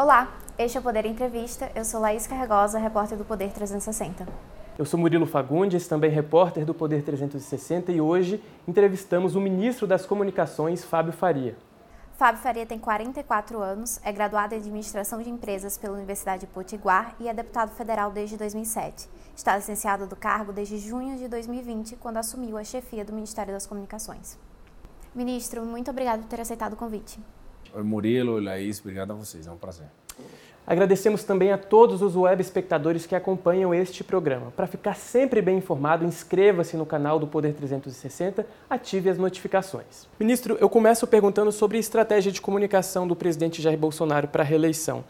[0.00, 1.70] Olá, este é o Poder Entrevista.
[1.74, 4.26] Eu sou Laís Carregosa, repórter do Poder 360.
[4.78, 10.06] Eu sou Murilo Fagundes, também repórter do Poder 360 e hoje entrevistamos o ministro das
[10.06, 11.54] Comunicações, Fábio Faria.
[12.16, 17.14] Fábio Faria tem 44 anos, é graduado em Administração de Empresas pela Universidade de Potiguar
[17.20, 19.06] e é deputado federal desde 2007.
[19.36, 23.66] Está licenciado do cargo desde junho de 2020, quando assumiu a chefia do Ministério das
[23.66, 24.38] Comunicações.
[25.14, 27.20] Ministro, muito obrigado por ter aceitado o convite.
[27.76, 29.86] Murilo, Laís, obrigado a vocês, é um prazer.
[30.66, 34.52] Agradecemos também a todos os web espectadores que acompanham este programa.
[34.52, 40.06] Para ficar sempre bem informado, inscreva-se no canal do Poder 360, ative as notificações.
[40.18, 44.46] Ministro, eu começo perguntando sobre a estratégia de comunicação do presidente Jair Bolsonaro para a
[44.46, 45.02] reeleição.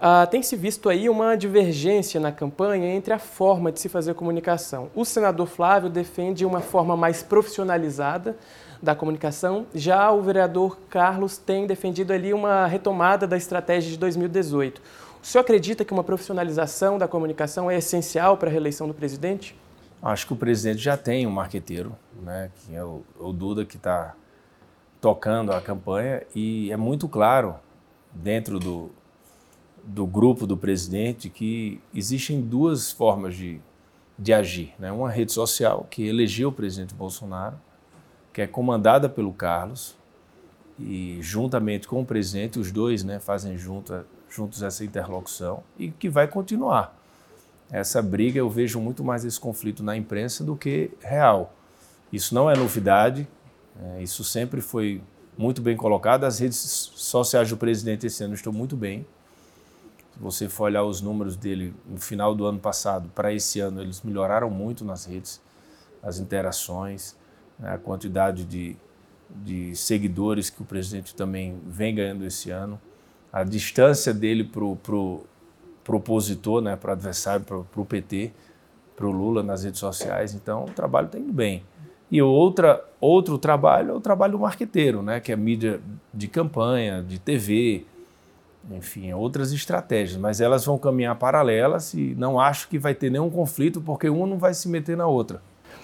[0.00, 4.14] Ah, tem se visto aí uma divergência na campanha entre a forma de se fazer
[4.14, 4.88] comunicação.
[4.94, 8.36] O senador Flávio defende uma forma mais profissionalizada
[8.82, 14.80] da comunicação, já o vereador Carlos tem defendido ali uma retomada da estratégia de 2018.
[15.22, 19.56] O senhor acredita que uma profissionalização da comunicação é essencial para a reeleição do presidente?
[20.00, 23.76] Acho que o presidente já tem um marqueteiro, né, que é o, o Duda que
[23.76, 24.14] está
[25.00, 27.56] tocando a campanha e é muito claro
[28.12, 28.90] dentro do,
[29.82, 33.60] do grupo do presidente que existem duas formas de,
[34.18, 34.72] de agir.
[34.78, 34.90] Né?
[34.92, 37.56] Uma rede social, que elegeu o presidente Bolsonaro,
[38.38, 39.96] que é comandada pelo Carlos,
[40.78, 46.08] e juntamente com o presidente, os dois né, fazem junto, juntos essa interlocução, e que
[46.08, 46.96] vai continuar.
[47.68, 51.52] Essa briga, eu vejo muito mais esse conflito na imprensa do que real.
[52.12, 53.26] Isso não é novidade,
[53.82, 55.02] é, isso sempre foi
[55.36, 56.22] muito bem colocado.
[56.22, 56.58] As redes
[56.94, 59.04] sociais do presidente esse ano estão muito bem
[60.12, 63.80] se você for olhar os números dele no final do ano passado para esse ano,
[63.80, 65.40] eles melhoraram muito nas redes,
[66.00, 67.17] as interações,
[67.58, 68.76] né, a quantidade de,
[69.30, 72.80] de seguidores que o presidente também vem ganhando esse ano,
[73.32, 75.24] a distância dele para o pro,
[75.84, 78.32] pro opositor, né, para o adversário, para o PT,
[78.96, 80.34] para o Lula nas redes sociais.
[80.34, 81.62] Então, o trabalho está indo bem.
[82.10, 85.80] E outra, outro trabalho é o trabalho do marqueteiro, né, que é mídia
[86.12, 87.84] de campanha, de TV,
[88.70, 93.30] enfim, outras estratégias, mas elas vão caminhar paralelas e não acho que vai ter nenhum
[93.30, 95.42] conflito porque uma não vai se meter na outra.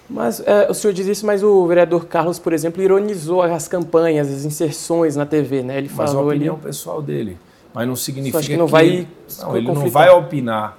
[0.09, 4.31] Mas é, o senhor diz isso, mas o vereador Carlos, por exemplo, ironizou as campanhas,
[4.31, 5.79] as inserções na TV, né?
[5.79, 7.39] Ele mas falou a opinião pessoal dele,
[7.73, 9.09] mas não significa que não vai
[9.41, 10.79] não, ele não vai opinar.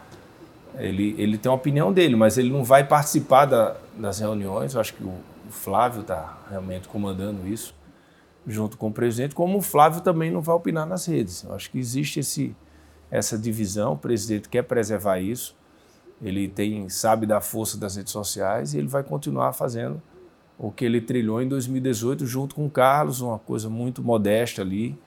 [0.78, 4.74] Ele, ele tem a opinião dele, mas ele não vai participar da, das reuniões.
[4.75, 7.74] Eu acho que o, o Flávio está realmente comandando isso
[8.47, 11.44] junto com o presidente, como o Flávio também não vai opinar nas redes.
[11.44, 12.56] Eu acho que existe esse,
[13.09, 15.56] essa divisão, o presidente quer preservar isso,
[16.22, 20.02] ele tem sabe da força das redes sociais e ele vai continuar fazendo
[20.58, 24.98] o que ele trilhou em 2018 junto com o Carlos, uma coisa muito modesta ali,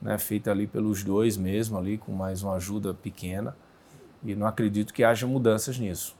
[0.00, 3.56] né, feita ali pelos dois mesmo ali, com mais uma ajuda pequena.
[4.24, 6.16] E não acredito que haja mudanças nisso.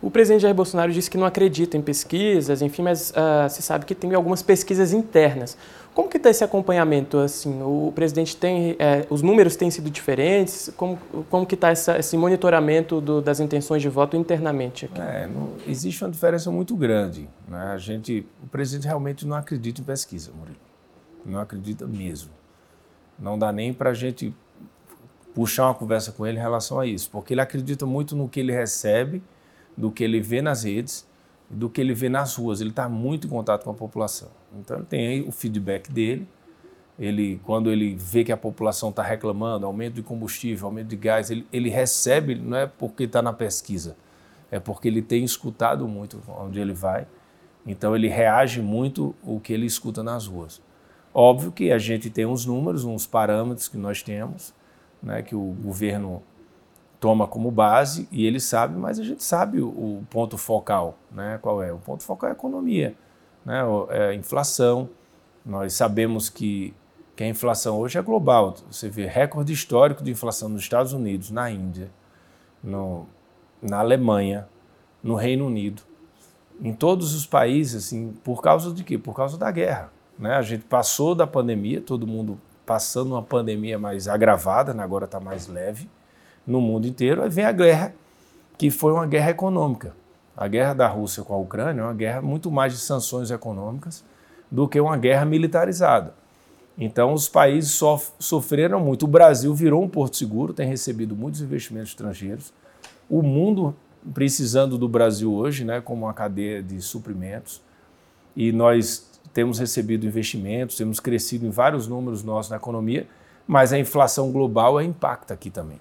[0.00, 3.84] O presidente Jair Bolsonaro disse que não acredita em pesquisas, enfim, mas uh, se sabe
[3.84, 5.56] que tem algumas pesquisas internas.
[5.94, 7.18] Como que está esse acompanhamento?
[7.18, 10.72] Assim, o presidente tem, é, os números têm sido diferentes.
[10.76, 15.00] Como, como que está esse monitoramento do, das intenções de voto internamente aqui?
[15.00, 15.28] É,
[15.66, 17.28] existe uma diferença muito grande.
[17.46, 17.58] Né?
[17.58, 20.56] A gente, o presidente realmente não acredita em pesquisa, Murilo.
[21.26, 22.30] Não acredita mesmo.
[23.18, 24.32] Não dá nem para a gente
[25.34, 28.40] puxar uma conversa com ele em relação a isso, porque ele acredita muito no que
[28.40, 29.22] ele recebe,
[29.80, 31.08] do que ele vê nas redes
[31.50, 32.60] do que ele vê nas ruas.
[32.60, 34.28] Ele está muito em contato com a população.
[34.58, 36.28] Então ele tem aí o feedback dele.
[36.98, 41.30] Ele, quando ele vê que a população está reclamando, aumento de combustível, aumento de gás,
[41.30, 43.96] ele, ele recebe, não é porque está na pesquisa,
[44.50, 47.06] é porque ele tem escutado muito onde ele vai.
[47.66, 50.60] Então ele reage muito o que ele escuta nas ruas.
[51.12, 54.52] Óbvio que a gente tem uns números, uns parâmetros que nós temos,
[55.02, 56.22] né, que o governo
[57.00, 61.38] toma como base e ele sabe, mas a gente sabe o, o ponto focal, né?
[61.40, 61.72] Qual é?
[61.72, 62.94] O ponto focal é a economia,
[63.44, 63.62] né?
[63.88, 64.90] É a inflação.
[65.44, 66.74] Nós sabemos que,
[67.16, 68.54] que a inflação hoje é global.
[68.70, 71.90] Você vê recorde histórico de inflação nos Estados Unidos, na Índia,
[72.62, 73.06] no,
[73.62, 74.46] na Alemanha,
[75.02, 75.82] no Reino Unido,
[76.60, 78.98] em todos os países, assim, por causa de quê?
[78.98, 79.90] Por causa da guerra.
[80.18, 80.34] Né?
[80.34, 84.82] A gente passou da pandemia, todo mundo passando uma pandemia mais agravada, né?
[84.82, 85.88] agora está mais leve
[86.50, 87.94] no mundo inteiro, aí vem a guerra,
[88.58, 89.94] que foi uma guerra econômica.
[90.36, 94.04] A guerra da Rússia com a Ucrânia é uma guerra muito mais de sanções econômicas
[94.50, 96.14] do que uma guerra militarizada.
[96.78, 99.04] Então, os países sof sofreram muito.
[99.04, 102.52] O Brasil virou um porto seguro, tem recebido muitos investimentos estrangeiros.
[103.08, 103.74] O mundo
[104.14, 107.60] precisando do Brasil hoje, né, como uma cadeia de suprimentos.
[108.34, 113.06] E nós temos recebido investimentos, temos crescido em vários números nossos na economia,
[113.46, 115.78] mas a inflação global impacta aqui também.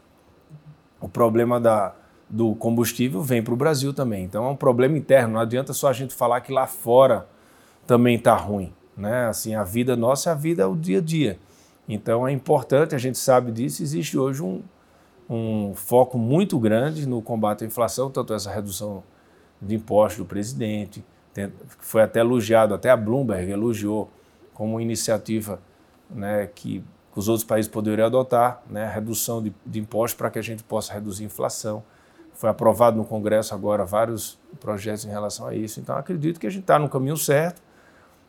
[1.02, 1.94] O problema da,
[2.30, 4.24] do combustível vem para o Brasil também.
[4.24, 5.34] Então é um problema interno.
[5.34, 7.28] Não adianta só a gente falar que lá fora
[7.88, 8.74] também está ruim.
[8.96, 9.28] Né?
[9.28, 11.40] Assim, a vida nossa é a vida é o dia a dia.
[11.88, 14.62] Então é importante, a gente sabe disso, existe hoje um,
[15.28, 19.04] um foco muito grande no combate à inflação, tanto essa redução
[19.60, 21.04] de impostos do presidente,
[21.80, 24.10] foi até elogiado, até a Bloomberg elogiou
[24.54, 25.60] como iniciativa
[26.10, 26.84] né, que
[27.16, 30.94] os outros países poderiam adotar, né, redução de, de impostos para que a gente possa
[30.94, 31.84] reduzir a inflação.
[32.34, 35.80] Foi aprovado no Congresso agora vários projetos em relação a isso.
[35.80, 37.62] Então, acredito que a gente está no caminho certo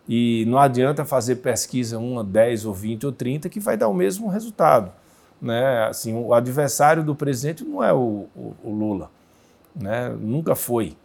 [0.08, 3.94] e não adianta fazer pesquisa 1, 10 ou 20 ou 30 que vai dar o
[3.94, 4.90] mesmo resultado.
[5.40, 5.84] Né?
[5.84, 9.10] Assim, o adversário do presidente não é o, o, o Lula,
[9.74, 10.08] né?
[10.20, 10.96] nunca foi.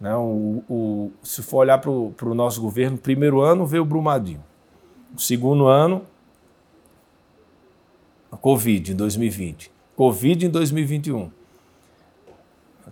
[0.00, 0.14] Né?
[0.14, 4.42] O, o, se for olhar para o nosso governo, primeiro ano veio o Brumadinho.
[5.16, 6.02] O segundo ano,
[8.34, 9.70] a Covid em 2020.
[9.96, 11.30] Covid em 2021.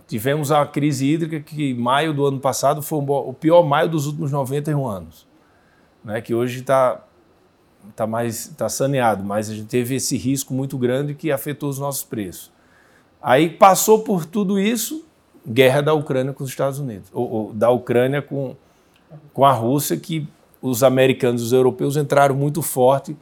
[0.07, 4.31] Tivemos a crise hídrica que maio do ano passado foi o pior maio dos últimos
[4.31, 5.27] 91 anos.
[6.03, 6.21] Né?
[6.21, 7.03] Que hoje está
[7.95, 11.77] tá mais tá saneado, mas a gente teve esse risco muito grande que afetou os
[11.77, 12.51] nossos preços.
[13.21, 15.05] Aí passou por tudo isso,
[15.45, 18.55] guerra da Ucrânia com os Estados Unidos, ou, ou, da Ucrânia com,
[19.33, 20.27] com a Rússia, que
[20.61, 23.15] os americanos e os europeus entraram muito forte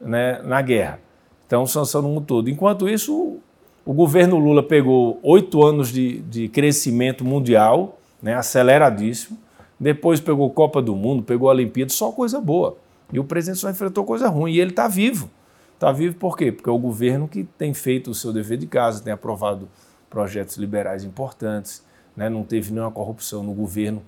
[0.00, 1.03] né, na guerra.
[1.46, 2.48] Então, sanção no mundo todo.
[2.48, 3.38] Enquanto isso,
[3.84, 9.38] o, governo Lula pegou oito anos de, de crescimento mundial, né, aceleradíssimo,
[9.78, 12.76] depois pegou Copa do Mundo, pegou Olimpíada, só coisa boa.
[13.12, 14.52] E o presidente só enfrentou coisa ruim.
[14.52, 15.28] E ele está vivo.
[15.74, 16.50] Está vivo por quê?
[16.50, 19.68] Porque é o governo que tem feito o seu dever de casa, tem aprovado
[20.08, 21.84] projetos liberais importantes,
[22.16, 22.28] né?
[22.28, 24.02] não teve nenhuma corrupção no governo,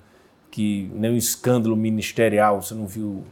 [0.49, 3.23] que nenhum escândalo ministerial, você não viu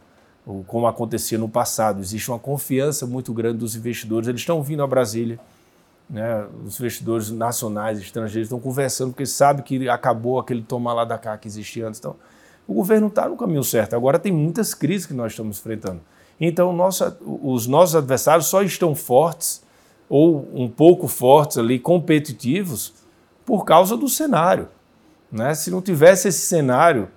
[0.68, 2.02] como acontecia no passado.
[2.02, 5.40] Existe uma confiança muito grande dos investidores, eles estão vindo a Brasília,
[6.10, 6.46] né?
[6.66, 11.38] os investidores nacionais, estrangeiros estão conversando, porque sabem que acabou aquele tomar lá da cá
[11.38, 12.00] que existia antes.
[12.00, 12.16] Então,
[12.68, 13.96] o governo está no caminho certo.
[13.96, 16.02] Agora tem muitas crises que nós estamos enfrentando.
[16.40, 19.64] Então, nossa, os nossos adversários só estão fortes
[20.10, 22.94] ou um pouco fortes ali, competitivos,
[23.46, 24.68] por causa do cenário.
[25.32, 25.54] Né?
[25.54, 27.10] Se não tivesse esse cenário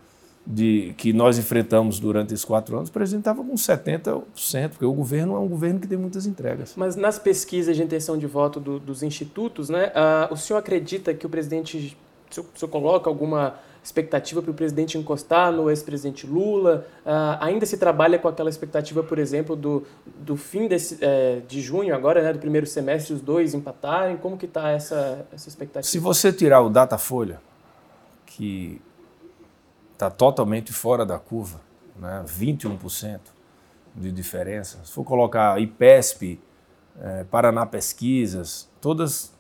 [0.51, 4.93] de, que nós enfrentamos durante esses quatro anos, o presidente estava com 70%, porque o
[4.95, 6.73] governo é um governo que tem muitas entregas.
[6.75, 11.13] Mas nas pesquisas de intenção de voto do, dos institutos, né, uh, o senhor acredita
[11.13, 11.95] que o presidente,
[12.31, 16.87] o senhor, o senhor coloca alguma expectativa para o presidente encostar no ex-presidente Lula?
[17.05, 21.61] Uh, ainda se trabalha com aquela expectativa, por exemplo, do, do fim desse, é, de
[21.61, 24.17] junho agora, né, do primeiro semestre, os dois empatarem?
[24.17, 25.91] Como que está essa, essa expectativa?
[25.91, 27.39] Se você tirar o Datafolha,
[28.25, 28.81] que
[29.99, 31.61] está totalmente fora da curva,
[31.97, 33.19] né, 21%
[33.97, 36.41] de diferença, se for colocar IPESP,
[37.01, 39.33] é, Paraná Pesquisas, todas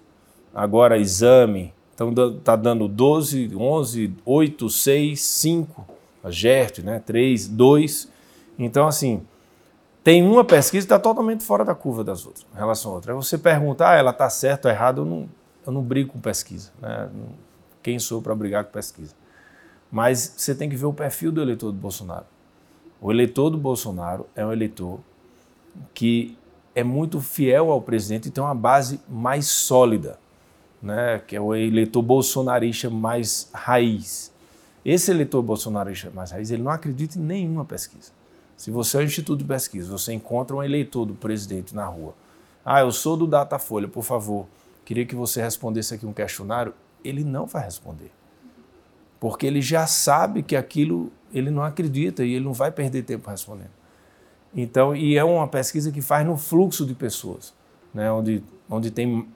[0.52, 5.86] agora exame, está dando 12, 11, 8, 6, 5,
[6.24, 7.00] a GERT, né?
[7.04, 8.08] 3, 2.
[8.58, 9.22] Então, assim,
[10.02, 13.12] tem uma pesquisa que está totalmente fora da curva das outras, em relação a outra.
[13.12, 15.28] Aí você pergunta, ah, ela está certa ou errada, eu não,
[15.66, 16.72] eu não brigo com pesquisa.
[16.80, 17.08] Né?
[17.82, 19.14] Quem sou para brigar com pesquisa?
[19.90, 22.26] Mas você tem que ver o perfil do eleitor do Bolsonaro.
[23.00, 25.00] O eleitor do Bolsonaro é um eleitor
[25.94, 26.36] que
[26.74, 30.18] é muito fiel ao presidente e tem uma base mais sólida
[30.82, 34.32] né, que é o eleitor bolsonarista mais raiz.
[34.84, 38.12] Esse eleitor bolsonarista mais raiz, ele não acredita em nenhuma pesquisa.
[38.56, 42.14] Se você é um instituto de pesquisa, você encontra um eleitor do presidente na rua.
[42.64, 44.46] Ah, eu sou do Datafolha, por favor,
[44.84, 46.74] queria que você respondesse aqui um questionário.
[47.04, 48.10] Ele não vai responder.
[49.20, 53.28] Porque ele já sabe que aquilo ele não acredita e ele não vai perder tempo
[53.28, 53.70] respondendo.
[54.54, 57.54] Então, e é uma pesquisa que faz no fluxo de pessoas,
[57.92, 59.28] né, onde, onde tem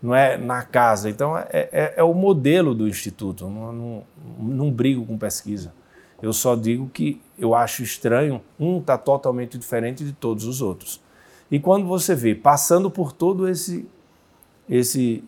[0.00, 1.10] não é na casa.
[1.10, 4.04] Então, é, é, é o modelo do Instituto, não, não,
[4.38, 5.72] não, brigo com pesquisa.
[6.20, 11.00] Eu só digo que eu acho estranho, um está totalmente diferente de todos os outros.
[11.50, 13.88] E quando você vê, passando por todo esse,
[14.68, 15.24] esse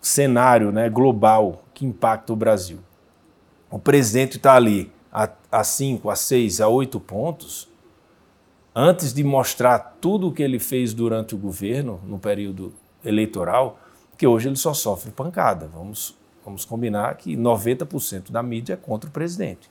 [0.00, 2.78] cenário né, global que impacta o Brasil,
[3.70, 4.92] o presidente está ali
[5.50, 7.68] a 5, a 6, a 8 pontos,
[8.74, 12.72] antes de mostrar tudo o que ele fez durante o governo, no período
[13.04, 13.78] eleitoral,
[14.16, 15.68] que hoje ele só sofre pancada.
[15.72, 19.70] Vamos, vamos combinar que 90% da mídia é contra o presidente.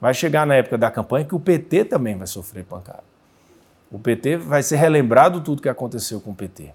[0.00, 3.02] Vai chegar na época da campanha que o PT também vai sofrer pancada.
[3.90, 6.72] O PT vai ser relembrado tudo que aconteceu com o PT.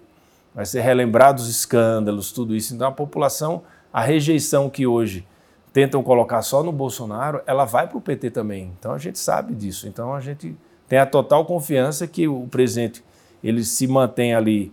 [0.53, 2.75] Vai ser relembrado os escândalos, tudo isso.
[2.75, 3.63] Então a população,
[3.93, 5.25] a rejeição que hoje
[5.71, 8.73] tentam colocar só no Bolsonaro, ela vai para o PT também.
[8.79, 9.87] Então a gente sabe disso.
[9.87, 10.55] Então a gente
[10.87, 13.03] tem a total confiança que o presidente
[13.43, 14.71] ele se mantém ali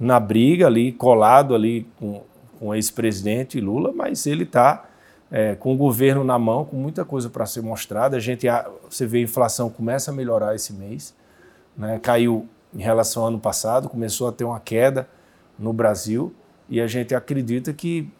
[0.00, 2.22] na briga, ali colado ali com,
[2.58, 4.84] com o ex-presidente Lula, mas ele está
[5.30, 8.16] é, com o governo na mão, com muita coisa para ser mostrada.
[8.16, 8.46] A gente,
[8.88, 11.14] você vê a inflação começa a melhorar esse mês,
[11.76, 11.98] né?
[12.02, 15.08] caiu em relação ao ano passado, começou a ter uma queda
[15.58, 16.34] no Brasil
[16.68, 18.10] e a gente acredita que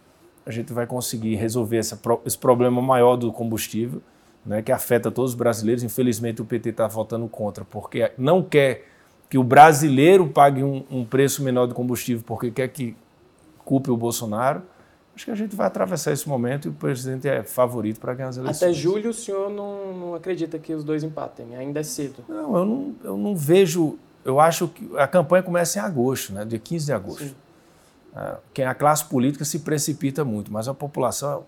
[0.44, 4.02] a gente vai conseguir resolver essa, esse problema maior do combustível,
[4.44, 5.82] né, que afeta todos os brasileiros.
[5.84, 8.84] Infelizmente, o PT está votando contra, porque não quer
[9.30, 12.96] que o brasileiro pague um, um preço menor de combustível, porque quer que
[13.64, 14.62] culpe o Bolsonaro.
[15.14, 18.30] Acho que a gente vai atravessar esse momento e o presidente é favorito para ganhar
[18.30, 18.62] as eleições.
[18.62, 21.54] Até julho o senhor não, não acredita que os dois empatem?
[21.54, 22.24] Ainda é cedo.
[22.28, 23.98] Não, eu não, eu não vejo.
[24.24, 27.24] Eu acho que a campanha começa em agosto, né, dia 15 de agosto.
[27.24, 27.34] Sim.
[28.14, 31.44] É, quem a classe política se precipita muito, mas a população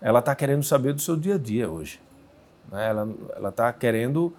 [0.00, 2.00] ela está querendo saber do seu dia a dia hoje.
[2.70, 2.88] Né?
[2.88, 4.32] Ela está querendo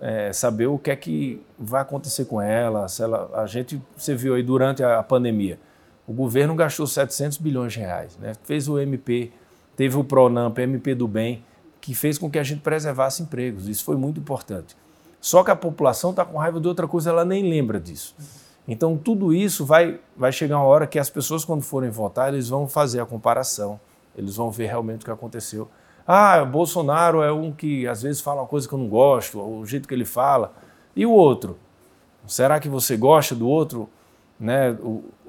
[0.00, 3.30] é, saber o que é que vai acontecer com ela, ela.
[3.34, 5.58] A gente, você viu aí durante a pandemia,
[6.06, 8.32] o governo gastou 700 bilhões de reais, né?
[8.44, 9.32] fez o MP,
[9.76, 11.44] teve o Pronamp, MP do Bem,
[11.80, 13.68] que fez com que a gente preservasse empregos.
[13.68, 14.76] Isso foi muito importante.
[15.20, 18.14] Só que a população está com raiva de outra coisa, ela nem lembra disso.
[18.66, 22.48] Então, tudo isso vai, vai chegar uma hora que as pessoas, quando forem votar, eles
[22.48, 23.78] vão fazer a comparação,
[24.16, 25.68] eles vão ver realmente o que aconteceu.
[26.06, 29.64] Ah, Bolsonaro é um que às vezes fala uma coisa que eu não gosto, o
[29.66, 30.52] jeito que ele fala.
[30.96, 31.58] E o outro?
[32.26, 33.88] Será que você gosta do outro?
[34.38, 34.76] Né?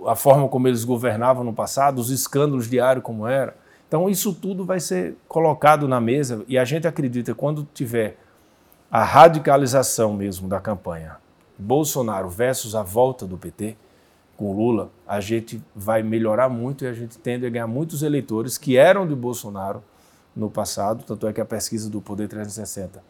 [0.06, 3.56] A forma como eles governavam no passado, os escândalos diários como era.
[3.88, 8.18] Então, isso tudo vai ser colocado na mesa e a gente acredita que quando tiver
[8.90, 11.18] a radicalização mesmo da campanha,
[11.58, 13.78] Bolsonaro versus a volta do PT
[14.36, 18.58] com Lula, a gente vai melhorar muito e a gente tende a ganhar muitos eleitores
[18.58, 19.82] que eram de Bolsonaro
[20.36, 23.02] no passado, tanto é que a pesquisa do Poder 360,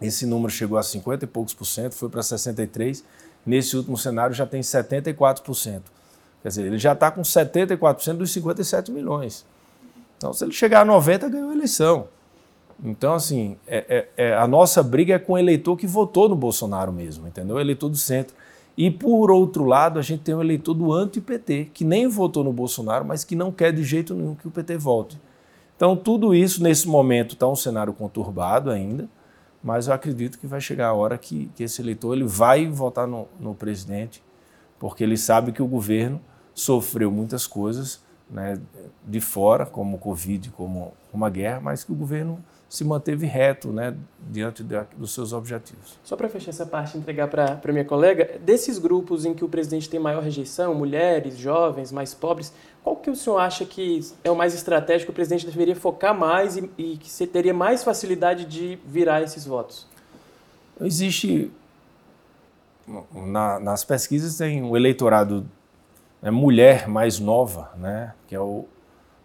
[0.00, 3.04] esse número chegou a 50 e poucos por cento, foi para 63,
[3.44, 5.82] nesse último cenário já tem 74%.
[6.40, 9.44] Quer dizer, ele já está com 74% dos 57 milhões.
[10.16, 12.08] Então, se ele chegar a 90, ganhou a eleição.
[12.82, 16.36] Então, assim, é, é, é, a nossa briga é com o eleitor que votou no
[16.36, 17.58] Bolsonaro mesmo, entendeu?
[17.58, 18.36] Eleitor do centro.
[18.76, 22.52] E, por outro lado, a gente tem o eleitor do anti-PT, que nem votou no
[22.52, 25.20] Bolsonaro, mas que não quer de jeito nenhum que o PT volte.
[25.76, 29.08] Então, tudo isso, nesse momento, está um cenário conturbado ainda,
[29.62, 33.08] mas eu acredito que vai chegar a hora que, que esse eleitor ele vai votar
[33.08, 34.22] no, no presidente,
[34.78, 36.20] porque ele sabe que o governo
[36.54, 38.60] sofreu muitas coisas né,
[39.04, 43.72] de fora, como o Covid, como uma guerra, mas que o governo se manteve reto
[43.72, 43.96] né,
[44.28, 45.98] diante dos seus objetivos.
[46.04, 49.48] Só para fechar essa parte, entregar para a minha colega, desses grupos em que o
[49.48, 52.52] presidente tem maior rejeição, mulheres, jovens, mais pobres,
[52.84, 56.58] qual que o senhor acha que é o mais estratégico, o presidente deveria focar mais
[56.58, 59.86] e, e que você teria mais facilidade de virar esses votos?
[60.78, 61.50] Existe,
[63.14, 65.46] na, nas pesquisas tem o eleitorado
[66.20, 68.66] né, mulher mais nova, né, que é o,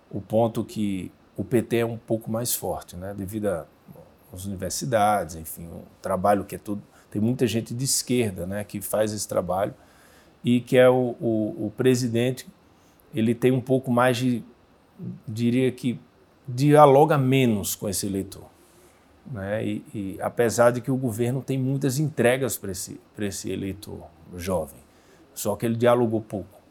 [0.10, 3.14] o ponto que o PT é um pouco mais forte, né?
[3.16, 3.48] devido
[4.32, 6.82] às universidades, enfim, o trabalho que é todo.
[7.10, 9.74] Tem muita gente de esquerda né, que faz esse trabalho
[10.44, 12.48] e que é o, o, o presidente,
[13.14, 14.44] ele tem um pouco mais de,
[15.28, 16.00] diria que,
[16.48, 18.46] dialoga menos com esse eleitor.
[19.32, 19.66] Né?
[19.66, 24.04] E, e, apesar de que o governo tem muitas entregas para esse, esse eleitor
[24.36, 24.80] jovem,
[25.34, 26.63] só que ele dialogou pouco.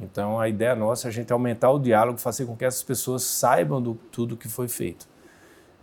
[0.00, 3.22] Então, a ideia nossa é a gente aumentar o diálogo, fazer com que essas pessoas
[3.22, 5.08] saibam do tudo que foi feito.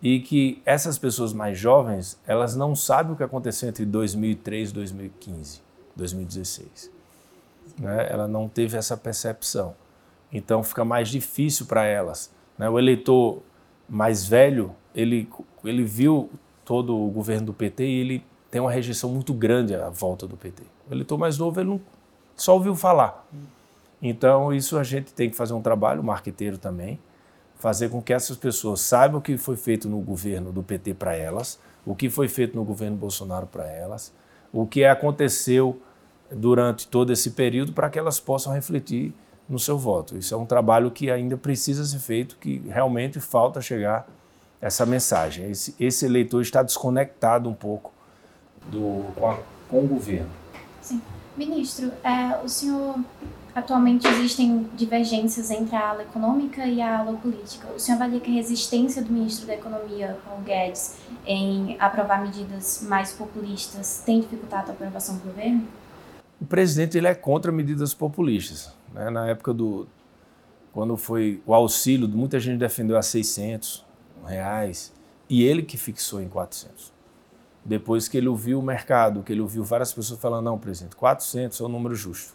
[0.02, 4.74] E que essas pessoas mais jovens, elas não sabem o que aconteceu entre 2003 e
[4.74, 5.62] 2015,
[5.96, 6.92] 2016.
[7.80, 8.08] Né?
[8.12, 9.76] Ela não teve essa percepção.
[10.32, 12.32] Então, fica mais difícil para elas.
[12.58, 12.70] Né?
[12.70, 13.42] O eleitor
[13.90, 15.28] mais velho, ele,
[15.64, 16.30] ele viu
[16.64, 20.38] todo o governo do PT e ele tem uma rejeição muito grande à volta do
[20.38, 20.64] PT.
[20.90, 21.82] O eleitor mais novo, ele não,
[22.36, 23.28] só ouviu falar.
[24.06, 27.00] Então, isso a gente tem que fazer um trabalho, marqueteiro também,
[27.56, 31.16] fazer com que essas pessoas saibam o que foi feito no governo do PT para
[31.16, 34.14] elas, o que foi feito no governo Bolsonaro para elas,
[34.52, 35.82] o que aconteceu
[36.30, 39.14] durante todo esse período para que elas possam refletir
[39.48, 40.18] no seu voto.
[40.18, 44.06] Isso é um trabalho que ainda precisa ser feito, que realmente falta chegar
[44.60, 45.50] essa mensagem.
[45.50, 47.94] Esse, esse eleitor está desconectado um pouco
[48.70, 49.38] do, com, a,
[49.70, 50.30] com o governo.
[50.82, 51.02] Sim.
[51.38, 52.98] Ministro, é, o senhor
[53.56, 57.68] Atualmente existem divergências entre a ala econômica e a ala política.
[57.76, 62.84] O senhor avalia que a resistência do ministro da Economia, Paulo Guedes, em aprovar medidas
[62.90, 65.68] mais populistas tem dificultado a aprovação do governo?
[66.42, 68.74] O presidente ele é contra medidas populistas.
[68.92, 69.12] Né?
[69.12, 69.88] Na época do
[70.72, 73.86] quando foi o auxílio, muita gente defendeu a 600
[74.26, 74.92] reais
[75.30, 76.92] e ele que fixou em 400.
[77.66, 81.60] depois que ele ouviu o mercado, que ele ouviu várias pessoas falando, não, presidente, 400
[81.62, 82.34] é um número justo.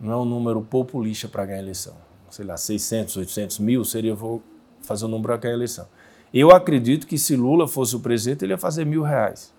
[0.00, 1.94] Não é um número populista para ganhar eleição.
[2.30, 4.42] Sei lá, 600, 800 mil seria, vou
[4.82, 5.86] fazer um número para ganhar eleição.
[6.32, 9.52] Eu acredito que se Lula fosse o presidente, ele ia fazer mil reais.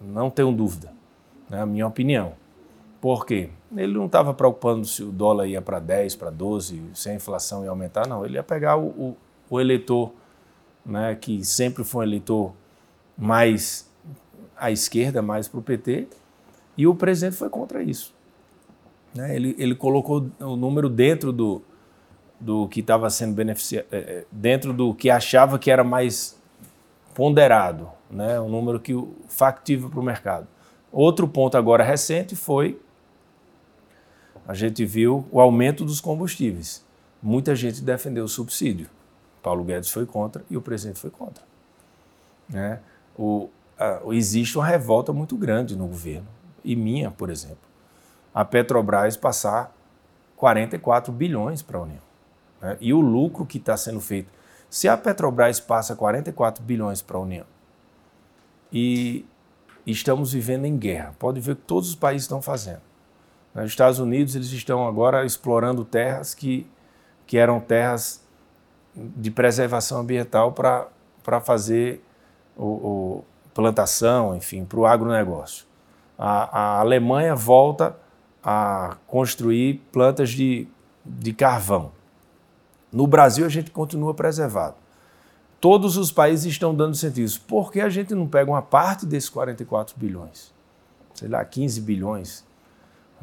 [0.00, 0.92] Não tenho dúvida,
[1.50, 2.34] é a minha opinião.
[3.00, 3.50] Por quê?
[3.76, 7.64] Ele não estava preocupando se o dólar ia para 10, para 12, se a inflação
[7.64, 8.24] ia aumentar, não.
[8.24, 9.16] Ele ia pegar o, o,
[9.50, 10.12] o eleitor,
[10.86, 12.52] né, que sempre foi um eleitor
[13.18, 13.90] mais
[14.56, 16.06] à esquerda, mais para o PT,
[16.76, 18.14] e o presidente foi contra isso.
[19.14, 19.34] Né?
[19.36, 21.62] Ele, ele colocou o número dentro do,
[22.40, 26.40] do que estava sendo beneficiado, é, é, dentro do que achava que era mais
[27.14, 28.40] ponderado, né?
[28.40, 28.94] um número que
[29.28, 30.46] factível para o mercado.
[30.90, 32.78] Outro ponto agora recente foi
[34.46, 36.84] a gente viu o aumento dos combustíveis.
[37.22, 38.88] Muita gente defendeu o subsídio.
[39.42, 41.44] Paulo Guedes foi contra e o presidente foi contra.
[42.48, 42.80] Né?
[43.16, 46.26] O, a, existe uma revolta muito grande no governo,
[46.64, 47.71] e minha, por exemplo.
[48.34, 49.74] A Petrobras passar
[50.36, 52.02] 44 bilhões para a União.
[52.60, 52.76] Né?
[52.80, 54.32] E o lucro que está sendo feito.
[54.68, 57.44] Se a Petrobras passa 44 bilhões para a União
[58.72, 59.26] e
[59.86, 62.80] estamos vivendo em guerra, pode ver que todos os países estão fazendo.
[63.54, 66.66] Nos Estados Unidos, eles estão agora explorando terras que,
[67.26, 68.24] que eram terras
[68.94, 72.02] de preservação ambiental para fazer
[72.56, 75.66] o, o, plantação, enfim, para o agronegócio.
[76.18, 77.96] A, a Alemanha volta
[78.42, 80.66] a construir plantas de,
[81.04, 81.92] de carvão.
[82.90, 84.74] No Brasil, a gente continua preservado.
[85.60, 87.32] Todos os países estão dando sentido.
[87.46, 90.52] Por que a gente não pega uma parte desses 44 bilhões?
[91.14, 92.44] Sei lá, 15 bilhões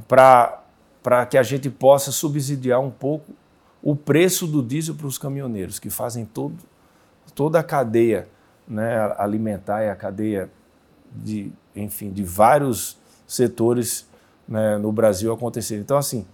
[0.07, 3.33] para que a gente possa subsidiar um pouco
[3.81, 6.57] o preço do diesel para os caminhoneiros, que fazem todo,
[7.35, 8.27] toda a cadeia
[8.67, 10.49] né, alimentar e a cadeia
[11.11, 14.08] de, enfim, de vários setores
[14.49, 15.79] né, no Brasil acontecer.
[15.79, 16.25] Então, assim,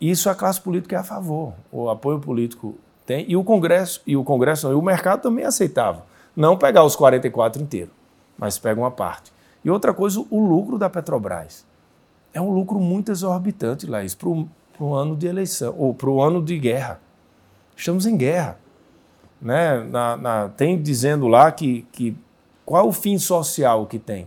[0.00, 4.16] isso a classe política é a favor, o apoio político tem, e o Congresso, e
[4.16, 6.06] o Congresso, e o mercado também aceitava.
[6.34, 7.92] Não pegar os 44 inteiros,
[8.38, 9.30] mas pega uma parte.
[9.62, 11.66] E outra coisa, o lucro da Petrobras
[12.32, 16.42] é um lucro muito exorbitante, Laís, para o ano de eleição, ou para o ano
[16.42, 17.00] de guerra.
[17.76, 18.58] Estamos em guerra.
[19.40, 19.80] Né?
[19.84, 22.16] Na, na, tem dizendo lá que, que
[22.64, 24.26] qual o fim social que tem,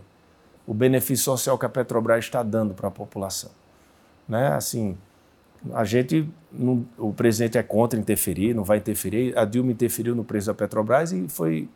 [0.66, 3.50] o benefício social que a Petrobras está dando para a população.
[4.28, 4.48] Né?
[4.48, 4.96] Assim,
[5.72, 9.36] a gente, não, o presidente é contra interferir, não vai interferir.
[9.38, 11.68] A Dilma interferiu no preço da Petrobras e foi,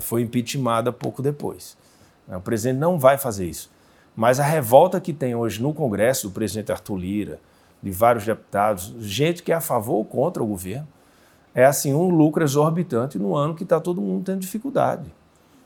[0.00, 1.76] foi impeachmentada pouco depois.
[2.28, 3.70] O presidente não vai fazer isso.
[4.14, 7.40] Mas a revolta que tem hoje no Congresso, do presidente Arthur Lira,
[7.82, 10.88] de vários deputados, gente que é a favor ou contra o governo,
[11.54, 15.12] é assim um lucro exorbitante no ano que está todo mundo tendo dificuldade.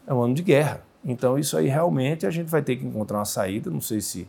[0.06, 0.82] É um ano de guerra.
[1.04, 3.70] Então, isso aí realmente a gente vai ter que encontrar uma saída.
[3.70, 4.28] Não sei se,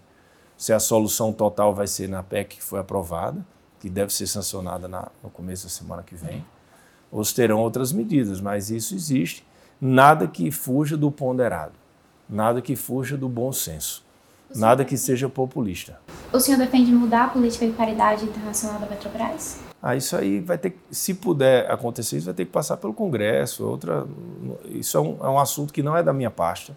[0.57, 3.45] se a solução total vai ser na PEC que foi aprovada,
[3.79, 6.43] que deve ser sancionada na, no começo da semana que vem,
[7.11, 9.45] ou se terão outras medidas, mas isso existe.
[9.79, 11.73] Nada que fuja do ponderado,
[12.27, 14.03] nada que fuja do bom senso.
[14.55, 15.99] Nada que seja populista.
[16.31, 19.72] O senhor defende mudar a política de paridade internacional da Petrobras?
[19.85, 23.67] Ah, isso aí vai ter, se puder acontecer, isso vai ter que passar pelo Congresso.
[23.67, 24.07] Outra,
[24.69, 26.73] isso é um, é um assunto que não é da minha pasta.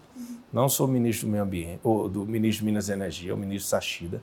[0.51, 3.69] Não sou ministro do Meio Ambiente, ou do ministro de Minas e Energia, o ministro
[3.69, 4.21] Sachida.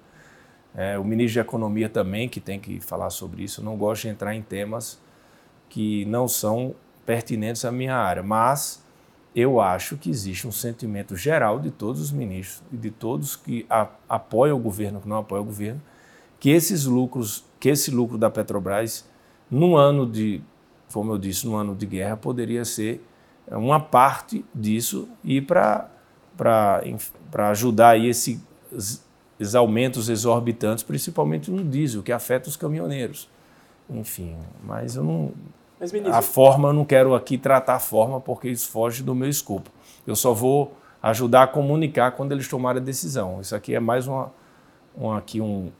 [0.74, 3.62] É, o ministro de Economia também que tem que falar sobre isso.
[3.62, 5.00] Eu não gosto de entrar em temas
[5.70, 6.74] que não são
[7.06, 8.84] pertinentes à minha área, mas
[9.34, 13.66] eu acho que existe um sentimento geral de todos os ministros e de todos que
[14.06, 15.80] apoiam o governo, que não apoiam o governo,
[16.44, 19.08] que esses lucros, que esse lucro da Petrobras,
[19.50, 20.42] no ano de,
[20.92, 23.02] como eu disse, no ano de guerra, poderia ser
[23.50, 25.88] uma parte disso e para
[27.48, 28.38] ajudar aí esses,
[29.40, 33.26] esses aumentos exorbitantes, principalmente no diesel, que afeta os caminhoneiros.
[33.88, 35.32] Enfim, mas eu não,
[35.80, 36.14] mas, ministro...
[36.14, 39.70] A forma, eu não quero aqui tratar a forma, porque isso foge do meu escopo.
[40.06, 43.40] Eu só vou ajudar a comunicar quando eles tomarem a decisão.
[43.40, 44.30] Isso aqui é mais uma,
[44.94, 45.72] uma, aqui um,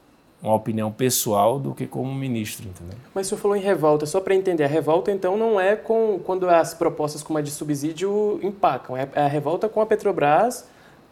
[0.45, 2.97] uma opinião pessoal do que como ministro, entendeu?
[3.13, 6.19] Mas o senhor falou em revolta, só para entender, a revolta então não é com
[6.23, 10.65] quando as propostas como a de subsídio empacam, é, é a revolta com a Petrobras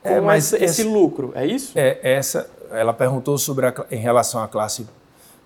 [0.03, 1.71] com é, mas esse, esse, lucro, é isso?
[1.75, 4.85] É, essa, ela perguntou sobre a, em relação à classe,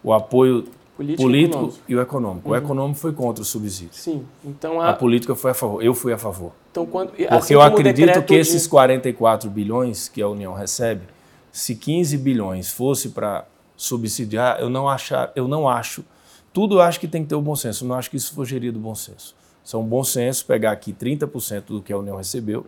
[0.03, 0.65] o apoio
[0.97, 2.49] Político, político e, o econômico.
[2.49, 2.55] Uhum.
[2.55, 3.93] O econômico foi contra o subsídio.
[3.93, 4.25] Sim.
[4.43, 4.89] Então a...
[4.89, 5.83] a política foi a favor.
[5.83, 6.51] Eu fui a favor.
[6.71, 8.39] Então quando porque assim eu acredito que de...
[8.39, 11.03] esses 44 bilhões que a União recebe,
[11.51, 13.45] se 15 bilhões fosse para
[13.77, 16.03] subsidiar, eu não achar, eu não acho.
[16.51, 17.85] Tudo eu acho que tem que ter o bom senso.
[17.85, 19.35] Eu não acho que isso fugiria do bom senso.
[19.63, 22.65] Isso é bom senso pegar aqui 30% do que a União recebeu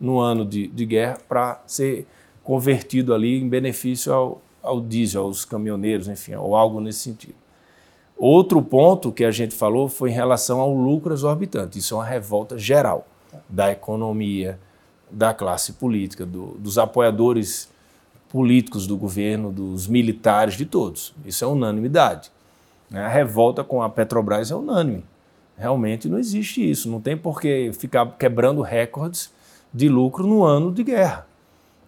[0.00, 2.06] no ano de, de guerra para ser
[2.44, 7.34] convertido ali em benefício ao, ao diesel, aos caminhoneiros, enfim, ou algo nesse sentido.
[8.16, 11.78] Outro ponto que a gente falou foi em relação ao lucro exorbitante.
[11.78, 13.06] Isso é uma revolta geral
[13.48, 14.60] da economia,
[15.10, 17.68] da classe política, do, dos apoiadores
[18.32, 21.14] políticos do governo, dos militares, de todos.
[21.22, 22.32] Isso é unanimidade.
[22.90, 25.04] A revolta com a Petrobras é unânime.
[25.54, 26.90] Realmente não existe isso.
[26.90, 29.30] Não tem por que ficar quebrando recordes
[29.72, 31.26] de lucro no ano de guerra.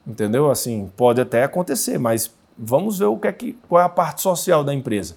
[0.06, 0.50] Entendeu?
[0.50, 4.20] Assim, pode até acontecer, mas vamos ver o que é que, qual é a parte
[4.20, 5.16] social da empresa.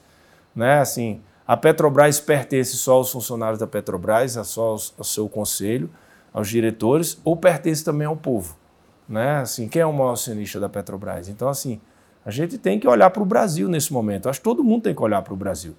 [0.56, 0.80] Né?
[0.80, 5.90] Assim, a Petrobras pertence só aos funcionários da Petrobras, só ao seu conselho,
[6.34, 8.56] aos diretores, ou pertence também ao povo?
[9.08, 9.38] Né?
[9.38, 11.30] Assim, quem é o maior acionista da Petrobras?
[11.30, 11.80] Então, assim,
[12.26, 14.28] a gente tem que olhar para o Brasil nesse momento.
[14.28, 15.74] Acho que todo mundo tem que olhar para o Brasil.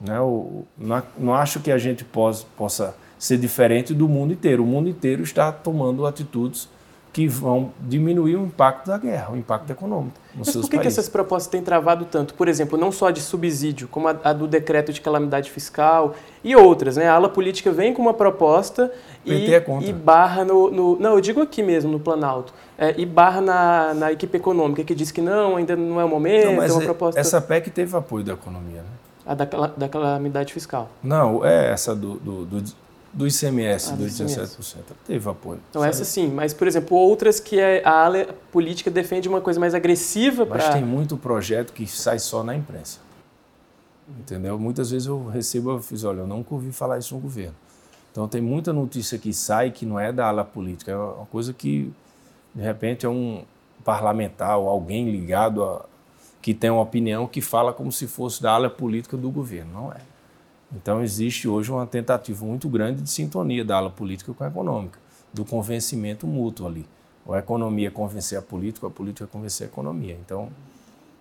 [0.00, 0.18] Né?
[0.20, 4.62] O, não, não, acho que a gente possa, possa ser diferente do mundo inteiro.
[4.62, 6.68] O mundo inteiro está tomando atitudes
[7.12, 10.14] que vão diminuir o impacto da guerra, o impacto econômico.
[10.32, 12.34] Nos Mas seus por que, que essas propostas têm travado tanto?
[12.34, 16.54] Por exemplo, não só de subsídio, como a, a, do decreto de calamidade fiscal e
[16.54, 16.96] outras.
[16.96, 17.08] Né?
[17.08, 18.92] A ala política vem com uma proposta
[19.24, 22.54] e, é e, barra no, no, Não, eu digo aqui mesmo, no Planalto.
[22.78, 26.08] É, e barra na, na, equipe econômica, que diz que não, ainda não é o
[26.08, 27.20] momento, não, mas é uma proposta...
[27.20, 28.88] Essa PEC teve apoio da economia, né?
[29.26, 30.88] A da, da calamidade fiscal.
[31.02, 32.64] Não, é essa do, do, do,
[33.12, 34.76] do ICMS, ah, do 17%.
[35.06, 35.60] Teve apoio.
[35.70, 35.90] Então, sabe?
[35.90, 40.46] essa sim, mas, por exemplo, outras que a ala política defende uma coisa mais agressiva
[40.46, 40.58] para.
[40.58, 42.98] Mas tem muito projeto que sai só na imprensa.
[44.08, 44.58] Entendeu?
[44.58, 47.54] Muitas vezes eu recebo, eu fiz, olha, eu nunca ouvi falar isso no governo.
[48.10, 51.52] Então tem muita notícia que sai que não é da ala política, é uma coisa
[51.52, 51.92] que,
[52.54, 53.44] de repente, é um
[53.84, 55.84] parlamentar ou alguém ligado a,
[56.42, 59.72] que tem uma opinião que fala como se fosse da ala política do governo.
[59.72, 60.00] Não é.
[60.74, 64.98] Então existe hoje uma tentativa muito grande de sintonia da ala política com a econômica,
[65.32, 66.86] do convencimento mútuo ali.
[67.26, 70.16] Ou a economia convencer a política, ou a política convencer a economia.
[70.24, 70.48] Então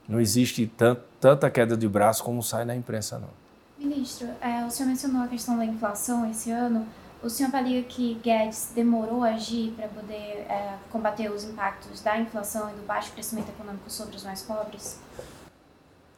[0.07, 3.29] não existe tant, tanta queda de braço como sai na imprensa, não.
[3.77, 6.85] Ministro, é, o senhor mencionou a questão da inflação esse ano.
[7.21, 12.17] O senhor avalia que Guedes demorou a agir para poder é, combater os impactos da
[12.17, 14.99] inflação e do baixo crescimento econômico sobre os mais pobres?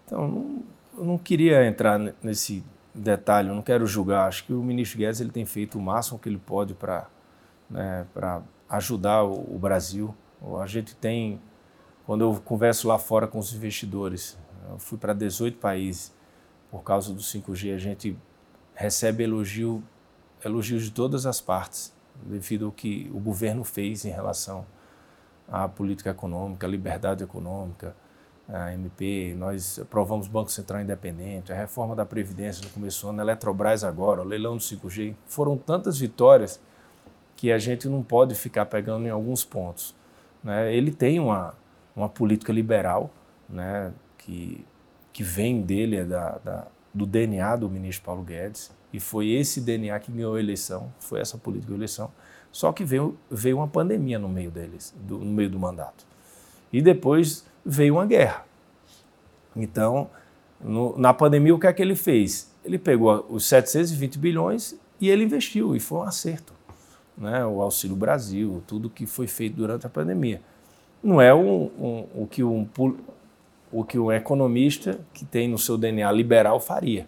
[0.06, 0.64] Então, não,
[0.98, 4.28] eu não queria entrar nesse detalhe, eu não quero julgar.
[4.28, 7.08] Acho que o ministro Guedes ele tem feito o máximo que ele pode para
[7.70, 8.06] né,
[8.70, 10.16] ajudar o, o Brasil.
[10.60, 11.40] A gente tem,
[12.06, 14.38] quando eu converso lá fora com os investidores,
[14.70, 16.14] eu fui para 18 países
[16.70, 18.18] por causa do 5G, a gente
[18.74, 19.84] recebe elogio,
[20.44, 24.66] elogios de todas as partes, devido ao que o governo fez em relação
[25.50, 27.94] à política econômica, à liberdade econômica,
[28.48, 33.22] a MP, nós aprovamos Banco Central Independente, a reforma da Previdência no começo do ano,
[33.22, 35.16] a Eletrobras agora, o leilão do 5G.
[35.26, 36.60] Foram tantas vitórias
[37.36, 39.96] que a gente não pode ficar pegando em alguns pontos.
[40.44, 40.76] Né?
[40.76, 41.56] Ele tem uma,
[41.96, 43.10] uma política liberal
[43.50, 44.66] né, que,
[45.14, 49.62] que vem dele, é da, da, do DNA do ministro Paulo Guedes, e foi esse
[49.62, 52.12] DNA que ganhou a eleição, foi essa política de eleição.
[52.52, 56.06] Só que veio, veio uma pandemia no meio deles, do, no meio do mandato.
[56.72, 58.46] E depois veio uma guerra.
[59.56, 60.10] Então,
[60.60, 62.52] no, na pandemia, o que é que ele fez?
[62.64, 66.54] Ele pegou os 720 bilhões e ele investiu, e foi um acerto.
[67.18, 67.46] Né?
[67.46, 70.42] O Auxílio Brasil, tudo que foi feito durante a pandemia.
[71.04, 72.68] Não é um, um, o, que um,
[73.72, 77.08] o que um economista que tem no seu DNA liberal faria.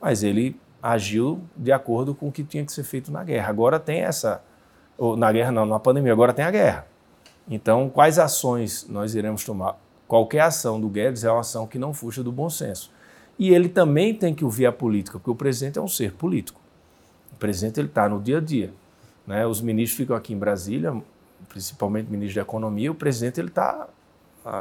[0.00, 3.48] Mas ele agiu de acordo com o que tinha que ser feito na guerra.
[3.48, 4.42] Agora tem essa.
[4.96, 6.86] Ou na guerra não, na pandemia, agora tem a guerra.
[7.48, 9.78] Então, quais ações nós iremos tomar?
[10.06, 12.90] Qualquer ação do Guedes é uma ação que não fuja do bom senso.
[13.38, 16.60] E ele também tem que ouvir a política, porque o presidente é um ser político.
[17.32, 18.72] O presidente está no dia a dia.
[19.26, 19.46] Né?
[19.46, 20.94] Os ministros ficam aqui em Brasília,
[21.48, 23.88] principalmente o ministro da Economia, o presidente ele está,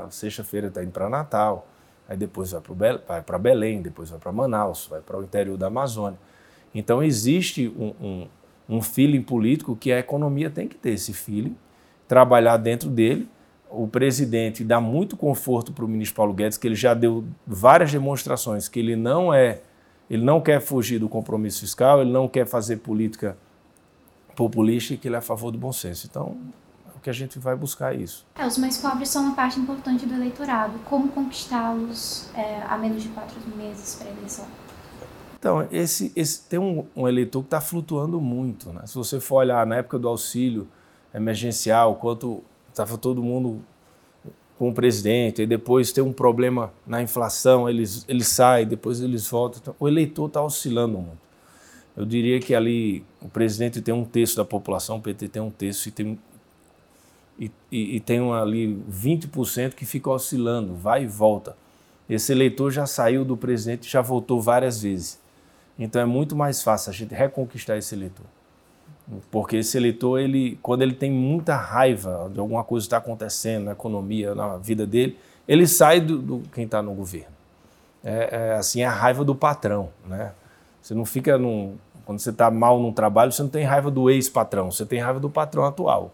[0.10, 1.68] sexta-feira está indo para Natal,
[2.08, 6.20] aí depois vai para Belém, depois vai para Manaus, vai para o interior da Amazônia.
[6.76, 8.28] Então existe um, um,
[8.70, 11.56] um feeling político que a economia tem que ter esse feeling
[12.08, 13.28] trabalhar dentro dele.
[13.70, 17.92] O presidente dá muito conforto para o ministro Paulo Guedes, que ele já deu várias
[17.92, 19.62] demonstrações que ele não é,
[20.10, 23.38] ele não quer fugir do compromisso fiscal, ele não quer fazer política
[24.36, 26.08] populista e que ele é a favor do bom senso.
[26.10, 26.38] Então,
[26.88, 28.26] é o que a gente vai buscar é isso.
[28.36, 30.80] É, os mais pobres são uma parte importante do eleitorado.
[30.86, 34.46] Como conquistá-los é, a menos de quatro meses para a eleição?
[35.40, 38.72] Então, esse, esse tem um, um eleitor que está flutuando muito.
[38.72, 38.82] Né?
[38.86, 40.68] Se você for olhar na época do auxílio,
[41.18, 43.62] emergencial, quanto estava todo mundo
[44.58, 49.28] com o presidente, e depois tem um problema na inflação, eles, eles saem, depois eles
[49.28, 49.60] voltam.
[49.62, 51.20] Então, o eleitor está oscilando muito.
[51.96, 55.52] eu diria que ali o presidente tem um terço da população, o PT tem um
[55.52, 56.20] terço e tem,
[57.40, 61.56] e, e, e tem ali 20% que fica oscilando, vai e volta.
[62.10, 65.20] Esse eleitor já saiu do presidente, já voltou várias vezes.
[65.78, 68.26] Então é muito mais fácil a gente reconquistar esse eleitor.
[69.32, 73.66] Porque esse eleitor, ele, quando ele tem muita raiva de alguma coisa que está acontecendo
[73.66, 75.18] na economia, na vida dele,
[75.48, 77.36] ele sai do, do quem está no governo.
[78.04, 79.90] É, é, assim, é a raiva do patrão.
[80.06, 80.34] Né?
[80.82, 84.10] Você não fica num, quando você está mal num trabalho, você não tem raiva do
[84.10, 86.12] ex-patrão, você tem raiva do patrão atual.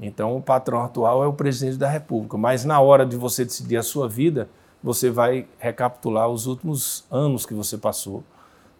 [0.00, 2.36] Então, o patrão atual é o presidente da República.
[2.36, 4.48] Mas na hora de você decidir a sua vida,
[4.82, 8.24] você vai recapitular os últimos anos que você passou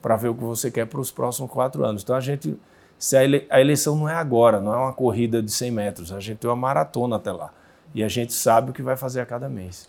[0.00, 2.02] para ver o que você quer para os próximos quatro anos.
[2.02, 2.58] Então, a gente
[3.02, 6.12] se a, ele, a eleição não é agora, não é uma corrida de 100 metros,
[6.12, 7.50] a gente tem uma maratona até lá.
[7.92, 9.88] E a gente sabe o que vai fazer a cada mês.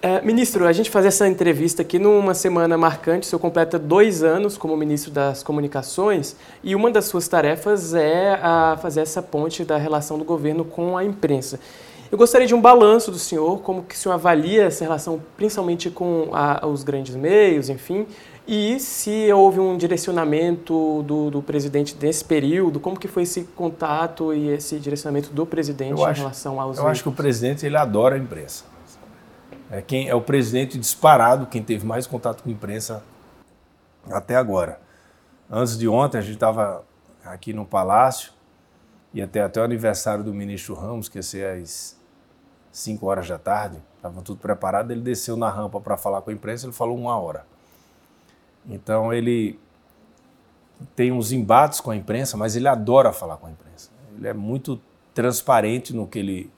[0.00, 3.26] É, ministro, a gente faz essa entrevista aqui numa semana marcante.
[3.26, 8.38] O senhor completa dois anos como ministro das Comunicações e uma das suas tarefas é
[8.80, 11.58] fazer essa ponte da relação do governo com a imprensa.
[12.12, 15.90] Eu gostaria de um balanço do senhor, como que o senhor avalia essa relação, principalmente
[15.90, 18.06] com a, os grandes meios, enfim,
[18.46, 24.34] e se houve um direcionamento do, do, presidente nesse período, como que foi esse contato
[24.34, 27.76] e esse direcionamento do presidente eu em relação aos Eu acho que o presidente ele
[27.76, 28.64] adora a imprensa.
[29.70, 33.02] É, quem, é o presidente disparado, quem teve mais contato com a imprensa
[34.10, 34.80] até agora.
[35.50, 36.84] Antes de ontem, a gente estava
[37.24, 38.32] aqui no Palácio,
[39.14, 41.96] e até, até o aniversário do ministro Ramos, que ia ser às
[42.70, 46.32] 5 horas da tarde, estava tudo preparado, ele desceu na rampa para falar com a
[46.32, 47.44] imprensa, ele falou uma hora.
[48.68, 49.58] Então ele
[50.94, 53.90] tem uns embates com a imprensa, mas ele adora falar com a imprensa.
[54.16, 54.80] Ele é muito
[55.14, 56.50] transparente no que ele,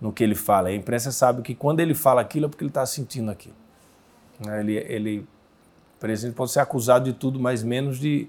[0.00, 0.68] no que ele fala.
[0.68, 3.54] A imprensa sabe que quando ele fala aquilo é porque ele está sentindo aquilo.
[4.44, 5.28] Né, ele, ele,
[6.00, 8.28] presidente pode ser acusado de tudo, mas menos de,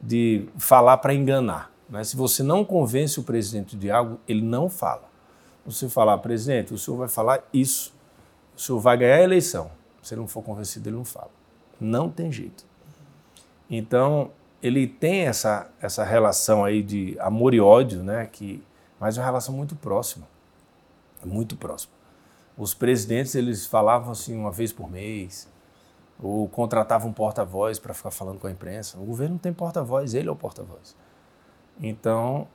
[0.00, 1.70] de falar para enganar.
[1.88, 2.02] Né?
[2.04, 5.10] Se você não convence o presidente de algo, ele não fala.
[5.64, 7.94] Você falar, presidente, o senhor vai falar isso,
[8.56, 9.70] o senhor vai ganhar a eleição.
[10.02, 11.30] Se ele não for convencido, ele não fala.
[11.82, 12.64] Não tem jeito.
[13.68, 14.30] Então,
[14.62, 18.26] ele tem essa, essa relação aí de amor e ódio, né?
[18.26, 18.62] Que,
[19.00, 20.26] mas é uma relação muito próxima.
[21.24, 21.92] Muito próxima.
[22.56, 25.48] Os presidentes, eles falavam assim uma vez por mês,
[26.22, 28.98] ou contratavam um porta-voz para ficar falando com a imprensa.
[28.98, 30.94] O governo não tem porta-voz, ele é o porta-voz.
[31.80, 32.46] Então,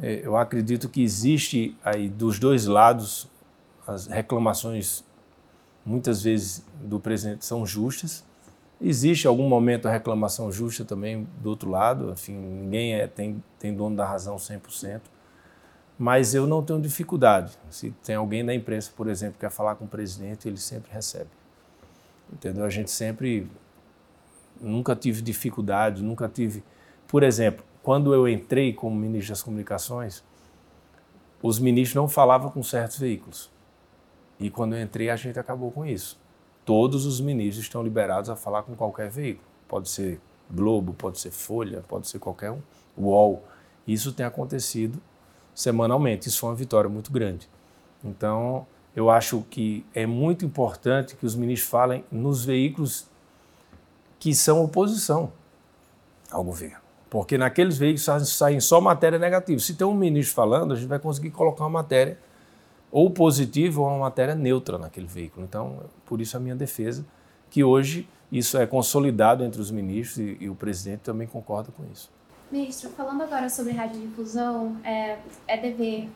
[0.00, 3.28] é, eu acredito que existe aí dos dois lados
[3.86, 5.04] as reclamações
[5.84, 8.24] muitas vezes do presidente são justas,
[8.84, 13.72] Existe algum momento a reclamação justa também do outro lado, enfim, ninguém é, tem, tem
[13.72, 15.02] dono da razão 100%,
[15.96, 17.56] mas eu não tenho dificuldade.
[17.70, 20.90] Se tem alguém da imprensa, por exemplo, que quer falar com o presidente, ele sempre
[20.90, 21.30] recebe.
[22.32, 22.64] Entendeu?
[22.64, 23.48] A gente sempre
[24.60, 26.64] nunca tive dificuldade, nunca tive.
[27.06, 30.24] Por exemplo, quando eu entrei como ministro das Comunicações,
[31.40, 33.48] os ministros não falavam com certos veículos.
[34.40, 36.20] E quando eu entrei, a gente acabou com isso
[36.64, 39.46] todos os ministros estão liberados a falar com qualquer veículo.
[39.68, 40.20] Pode ser
[40.50, 42.60] Globo, pode ser Folha, pode ser qualquer um,
[42.96, 43.42] UOL.
[43.86, 45.00] Isso tem acontecido
[45.54, 46.28] semanalmente.
[46.28, 47.48] Isso foi uma vitória muito grande.
[48.04, 53.06] Então, eu acho que é muito importante que os ministros falem nos veículos
[54.18, 55.32] que são oposição
[56.30, 56.82] ao governo.
[57.08, 59.60] Porque naqueles veículos saem só matéria negativa.
[59.60, 62.18] Se tem um ministro falando, a gente vai conseguir colocar uma matéria
[62.92, 65.44] ou positiva ou uma matéria neutra naquele veículo.
[65.44, 67.04] Então, por isso a minha defesa,
[67.50, 71.82] que hoje isso é consolidado entre os ministros e, e o presidente também concorda com
[71.90, 72.10] isso.
[72.50, 76.10] Ministro, falando agora sobre radiodifusão, é, é dever,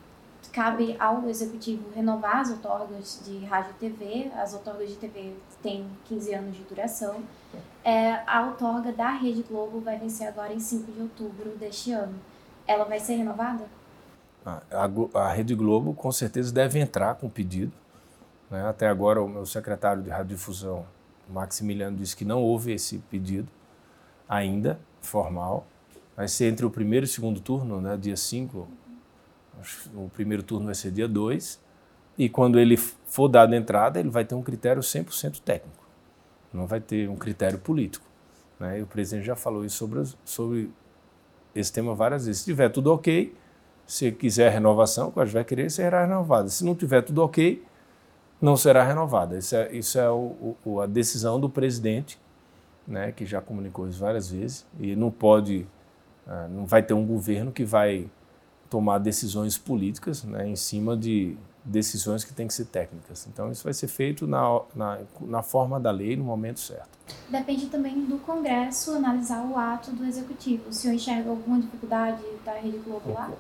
[0.52, 4.30] cabe ao Executivo renovar as outorgas de rádio e TV.
[4.34, 7.22] As outorgas de TV têm 15 anos de duração.
[7.82, 12.14] É, a outorga da Rede Globo vai vencer agora em 5 de outubro deste ano.
[12.66, 13.64] Ela vai ser renovada?
[14.46, 17.72] A, a Rede Globo com certeza deve entrar com pedido.
[18.48, 18.64] Né?
[18.64, 20.86] Até agora o meu secretário de radiodifusão,
[21.28, 23.48] Maximiliano, disse que não houve esse pedido
[24.28, 25.66] ainda, formal.
[26.16, 27.96] Vai ser entre o primeiro e o segundo turno, né?
[27.96, 28.68] dia 5.
[29.94, 31.60] O primeiro turno vai ser dia 2.
[32.16, 35.84] E quando ele for dado entrada, ele vai ter um critério 100% técnico.
[36.52, 38.06] Não vai ter um critério político.
[38.58, 38.78] Né?
[38.78, 40.70] E o presidente já falou isso sobre, sobre
[41.54, 42.42] esse tema várias vezes.
[42.42, 43.34] Se tiver tudo ok,
[43.86, 46.48] se quiser renovação, que vai querer, será renovada.
[46.48, 47.62] Se não tiver tudo ok,
[48.40, 49.38] não será renovada.
[49.38, 52.18] Isso é, isso é o, o, a decisão do presidente,
[52.86, 55.66] né, que já comunicou isso várias vezes, e não pode,
[56.26, 58.08] uh, não vai ter um governo que vai
[58.68, 63.26] tomar decisões políticas né, em cima de, decisões que têm que ser técnicas.
[63.26, 66.96] Então, isso vai ser feito na, na, na forma da lei, no momento certo.
[67.28, 70.68] Depende também do Congresso analisar o ato do Executivo.
[70.68, 73.30] O senhor enxerga alguma dificuldade da Rede Globo lá?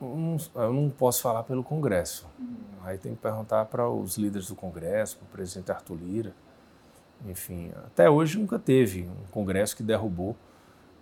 [0.00, 2.26] Eu não, posso falar pelo Congresso.
[2.82, 6.34] Aí tem que perguntar para os líderes do Congresso, para o presidente Arthur Lira.
[7.26, 10.34] Enfim, até hoje nunca teve um Congresso que derrubou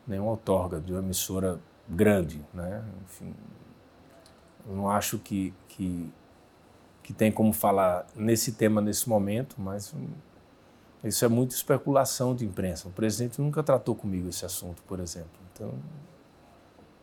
[0.06, 2.44] nenhuma outorga de uma emissora grande.
[2.52, 2.84] Né?
[3.04, 3.34] Enfim,
[4.66, 6.12] não acho que, que,
[7.02, 9.94] que tem como falar nesse tema nesse momento, mas
[11.04, 12.88] isso é muito especulação de imprensa.
[12.88, 15.30] O presidente nunca tratou comigo esse assunto, por exemplo.
[15.52, 15.72] Então,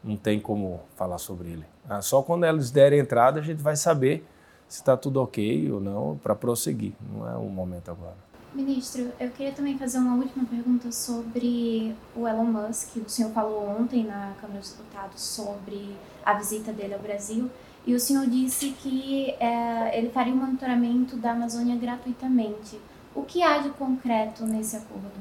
[0.06, 1.66] não tem como falar sobre ele.
[1.90, 4.26] Ah, só quando eles derem entrada a gente vai saber
[4.68, 6.94] se está tudo ok ou não para prosseguir.
[7.12, 8.16] Não é o momento agora.
[8.54, 12.96] Ministro, eu queria também fazer uma última pergunta sobre o Elon Musk.
[13.06, 17.50] O senhor falou ontem na Câmara dos Deputados sobre a visita dele ao Brasil
[17.86, 22.80] e o senhor disse que é, ele faria o um monitoramento da Amazônia gratuitamente.
[23.14, 25.12] O que há de concreto nesse acordo?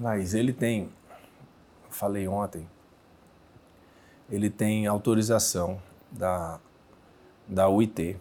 [0.00, 0.90] Laís, ele tem,
[1.88, 2.66] falei ontem,
[4.32, 6.58] ele tem autorização da,
[7.46, 8.18] da UIT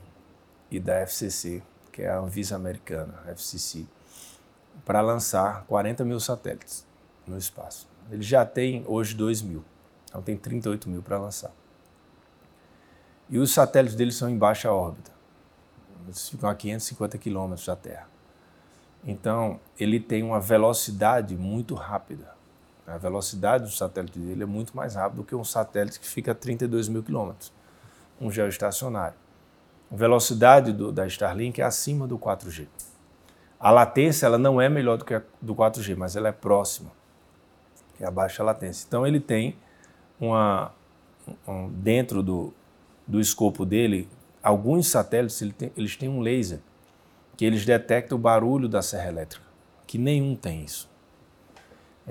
[0.70, 3.86] e da FCC que é a Anvisa americana, FCC,
[4.86, 6.88] para lançar 40 mil satélites
[7.28, 7.88] no espaço.
[8.10, 9.64] Ele já tem hoje 2 mil,
[10.06, 11.52] então tem 38 mil para lançar.
[13.30, 15.12] E os satélites dele são em baixa órbita,
[16.06, 18.10] eles ficam a 550 quilômetros da Terra.
[19.04, 22.36] Então, ele tem uma velocidade muito rápida.
[22.86, 26.32] A velocidade do satélite dele é muito mais rápida do que um satélite que fica
[26.32, 27.54] a 32 mil quilômetros,
[28.20, 29.16] um geoestacionário.
[29.92, 32.68] A velocidade do, da Starlink é acima do 4G.
[33.60, 36.92] A latência ela não é melhor do que a do 4G, mas ela é próxima,
[37.96, 38.86] que é a baixa latência.
[38.88, 39.56] Então ele tem
[40.20, 40.72] uma
[41.48, 42.54] um, dentro do,
[43.06, 44.10] do escopo dele,
[44.42, 46.60] alguns satélites ele tem, eles têm um laser
[47.38, 49.46] que eles detectam o barulho da serra elétrica,
[49.88, 50.91] que nenhum tem isso.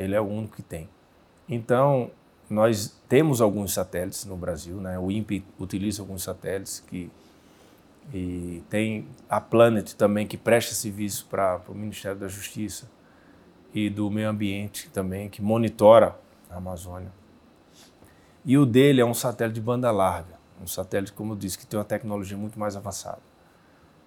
[0.03, 0.89] Ele é o único que tem.
[1.49, 2.11] Então,
[2.49, 4.99] nós temos alguns satélites no Brasil, né?
[4.99, 7.11] o INPE utiliza alguns satélites que
[8.13, 12.91] e tem a Planet também, que presta serviço para o Ministério da Justiça
[13.73, 17.13] e do Meio Ambiente também, que monitora a Amazônia.
[18.45, 21.67] E o dele é um satélite de banda larga, um satélite, como eu disse, que
[21.67, 23.21] tem uma tecnologia muito mais avançada.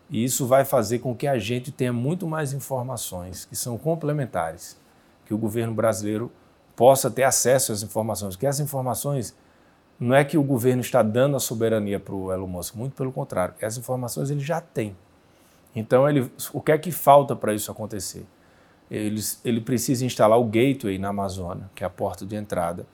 [0.09, 4.77] E isso vai fazer com que a gente tenha muito mais informações que são complementares,
[5.25, 6.31] que o governo brasileiro
[6.75, 9.35] possa ter acesso às informações, que essas informações
[9.99, 13.11] não é que o governo está dando a soberania para o Elon Musk, muito pelo
[13.11, 13.53] contrário.
[13.59, 14.95] Essas informações ele já tem.
[15.75, 18.25] Então, ele, o que é que falta para isso acontecer?
[18.91, 22.85] Ele, ele precisa instalar o gateway na Amazônia, que é a porta de entrada.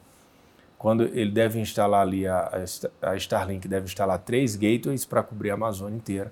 [0.78, 2.64] Quando ele deve instalar ali, a,
[3.02, 6.32] a Starlink deve instalar três gateways para cobrir a Amazônia inteira.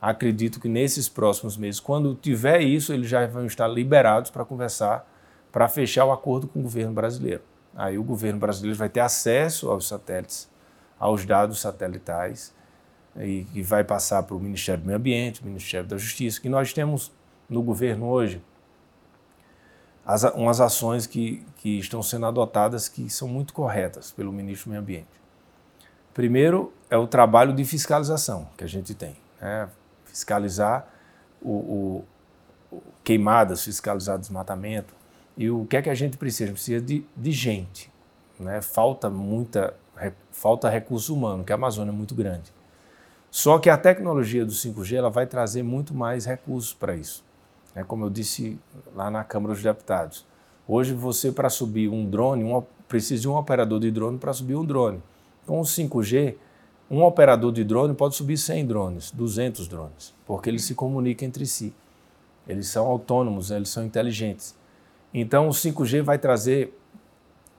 [0.00, 5.10] Acredito que nesses próximos meses, quando tiver isso, eles já vão estar liberados para conversar,
[5.52, 7.42] para fechar o acordo com o governo brasileiro.
[7.74, 10.48] Aí o governo brasileiro vai ter acesso aos satélites,
[10.98, 12.54] aos dados satelitais,
[13.16, 16.48] e, e vai passar para o Ministério do Meio Ambiente, o Ministério da Justiça, que
[16.48, 17.12] nós temos
[17.48, 18.42] no governo hoje
[20.04, 24.70] as, umas ações que, que estão sendo adotadas que são muito corretas pelo ministro do
[24.70, 25.20] Meio Ambiente.
[26.14, 29.68] Primeiro é o trabalho de fiscalização que a gente tem, né?
[30.04, 30.88] fiscalizar
[31.40, 32.04] o,
[32.72, 34.94] o, queimadas, fiscalizar desmatamento,
[35.40, 36.52] e o que é que a gente precisa?
[36.52, 37.90] Precisa de, de gente.
[38.38, 38.60] Né?
[38.60, 39.74] Falta muita,
[40.30, 42.52] falta recurso humano, que a Amazônia é muito grande.
[43.30, 47.24] Só que a tecnologia do 5G ela vai trazer muito mais recursos para isso.
[47.74, 48.60] É como eu disse
[48.94, 50.26] lá na Câmara dos Deputados.
[50.68, 54.56] Hoje você para subir um drone, um, precisa de um operador de drone para subir
[54.56, 55.02] um drone.
[55.46, 56.34] Com o 5G,
[56.90, 61.46] um operador de drone pode subir 100 drones, 200 drones, porque eles se comunicam entre
[61.46, 61.72] si.
[62.46, 64.59] Eles são autônomos, eles são inteligentes.
[65.12, 66.76] Então, o 5G vai trazer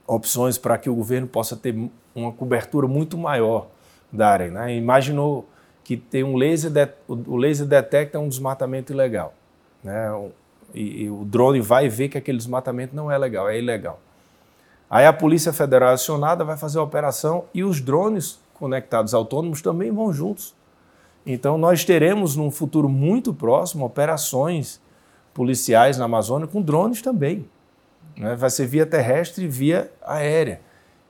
[0.08, 1.76] opções para que o governo possa ter
[2.14, 3.68] uma cobertura muito maior
[4.12, 4.50] da área.
[4.50, 4.76] Né?
[4.76, 5.48] Imaginou
[5.84, 9.34] que tem um laser, de, o laser detecta um desmatamento ilegal.
[9.84, 10.32] Né?
[10.73, 14.00] E, e, o drone vai ver que aquele desmatamento não é legal, é ilegal.
[14.90, 19.92] Aí a Polícia Federal acionada vai fazer a operação e os drones conectados autônomos também
[19.92, 20.54] vão juntos.
[21.25, 24.82] Então nós teremos num futuro muito próximo operações
[25.34, 27.48] policiais na Amazônia com drones também.
[28.17, 28.36] Né?
[28.36, 30.62] Vai ser via terrestre e via aérea.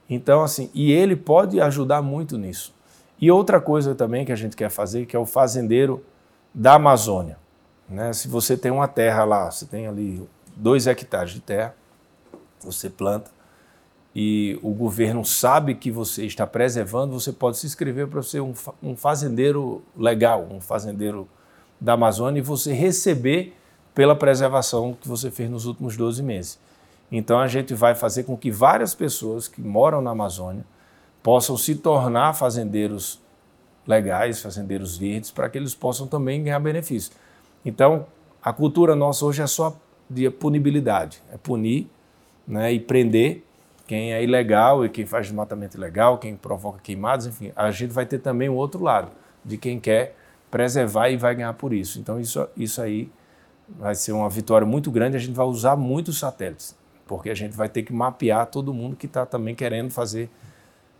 [0.09, 2.74] Então, assim, e ele pode ajudar muito nisso.
[3.19, 6.03] E outra coisa também que a gente quer fazer, que é o fazendeiro
[6.53, 7.38] da Amazônia.
[7.88, 8.11] Né?
[8.13, 11.76] Se você tem uma terra lá, você tem ali dois hectares de terra,
[12.59, 13.32] você planta,
[14.13, 18.53] e o governo sabe que você está preservando, você pode se inscrever para ser um,
[18.84, 21.28] um fazendeiro legal, um fazendeiro
[21.80, 23.55] da Amazônia e você receber
[23.93, 26.59] pela preservação que você fez nos últimos 12 meses.
[27.11, 30.63] Então a gente vai fazer com que várias pessoas que moram na Amazônia
[31.21, 33.19] possam se tornar fazendeiros
[33.85, 37.15] legais, fazendeiros verdes, para que eles possam também ganhar benefícios.
[37.65, 38.05] Então,
[38.41, 39.75] a cultura nossa hoje é só
[40.09, 41.87] de punibilidade, é punir
[42.47, 43.43] né, e prender
[43.87, 47.51] quem é ilegal e quem faz desmatamento ilegal, quem provoca queimadas, enfim.
[47.55, 49.11] A gente vai ter também o outro lado,
[49.43, 50.15] de quem quer
[50.49, 51.99] preservar e vai ganhar por isso.
[51.99, 53.09] Então, isso, isso aí
[53.78, 55.17] vai ser uma vitória muito grande.
[55.17, 58.95] A gente vai usar muitos satélites, porque a gente vai ter que mapear todo mundo
[58.95, 60.30] que está também querendo fazer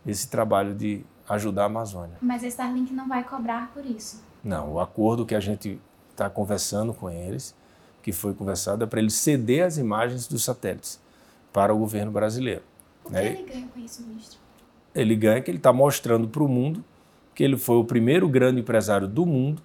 [0.06, 2.16] esse trabalho de ajudar a Amazônia.
[2.20, 4.22] Mas a Starlink não vai cobrar por isso?
[4.42, 7.54] Não, o acordo que a gente está conversando com eles,
[8.02, 11.00] que foi conversado, é para eles ceder as imagens dos satélites
[11.52, 12.62] para o governo brasileiro.
[13.04, 13.26] O que né?
[13.26, 14.38] ele ganha com isso, ministro?
[14.94, 16.84] Ele ganha que ele está mostrando para o mundo
[17.34, 19.62] que ele foi o primeiro grande empresário do mundo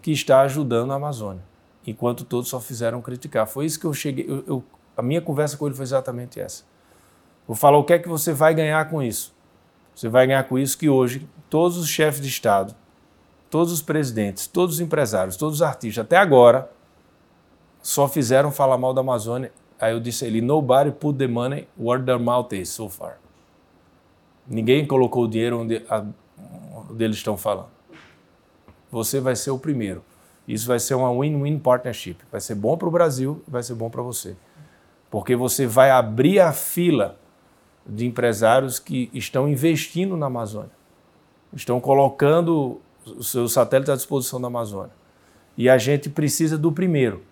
[0.00, 1.42] que está ajudando a Amazônia,
[1.86, 3.46] enquanto todos só fizeram criticar.
[3.46, 4.24] Foi isso que eu cheguei.
[4.28, 4.64] Eu, eu,
[4.96, 6.64] a minha conversa com ele foi exatamente essa.
[7.46, 9.34] Vou falar o que é que você vai ganhar com isso.
[9.94, 12.74] Você vai ganhar com isso que hoje todos os chefes de Estado,
[13.50, 16.70] todos os presidentes, todos os empresários, todos os artistas, até agora,
[17.82, 19.52] só fizeram falar mal da Amazônia.
[19.78, 23.18] Aí eu disse a ele: Nobody put the money where their mouth is so far.
[24.46, 26.04] Ninguém colocou o dinheiro onde, a,
[26.90, 27.70] onde eles estão falando.
[28.90, 30.04] Você vai ser o primeiro.
[30.46, 32.16] Isso vai ser uma win-win partnership.
[32.30, 34.36] Vai ser bom para o Brasil vai ser bom para você.
[35.10, 37.18] Porque você vai abrir a fila
[37.86, 40.70] de empresários que estão investindo na Amazônia,
[41.52, 44.92] estão colocando os seus satélites à disposição da Amazônia.
[45.56, 47.22] E a gente precisa do primeiro.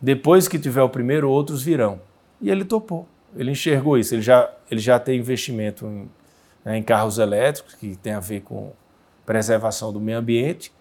[0.00, 2.00] Depois que tiver o primeiro, outros virão.
[2.40, 3.06] E ele topou.
[3.36, 4.14] Ele enxergou isso.
[4.14, 6.10] Ele já, ele já tem investimento em,
[6.64, 8.72] né, em carros elétricos, que tem a ver com
[9.24, 10.72] preservação do meio ambiente.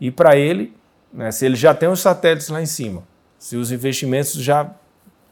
[0.00, 0.74] E para ele,
[1.12, 3.02] né, se ele já tem os satélites lá em cima,
[3.38, 4.70] se os investimentos já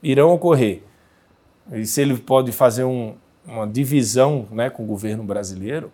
[0.03, 0.83] irão ocorrer,
[1.73, 3.15] e se ele pode fazer um,
[3.45, 5.91] uma divisão né, com o governo brasileiro,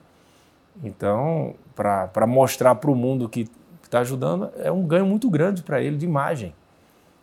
[0.82, 3.48] então, para mostrar para o mundo que
[3.82, 6.54] está ajudando, é um ganho muito grande para ele de imagem.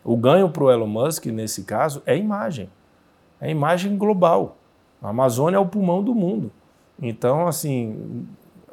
[0.04, 2.70] O ganho para o Elon Musk, nesse caso, é imagem.
[3.40, 4.56] É imagem global.
[5.02, 6.52] A Amazônia é o pulmão do mundo.
[7.00, 8.26] Então, assim,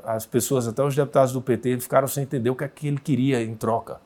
[0.07, 2.97] as pessoas, até os deputados do PT, ficaram sem entender o que, é que ele
[2.97, 3.99] queria em troca.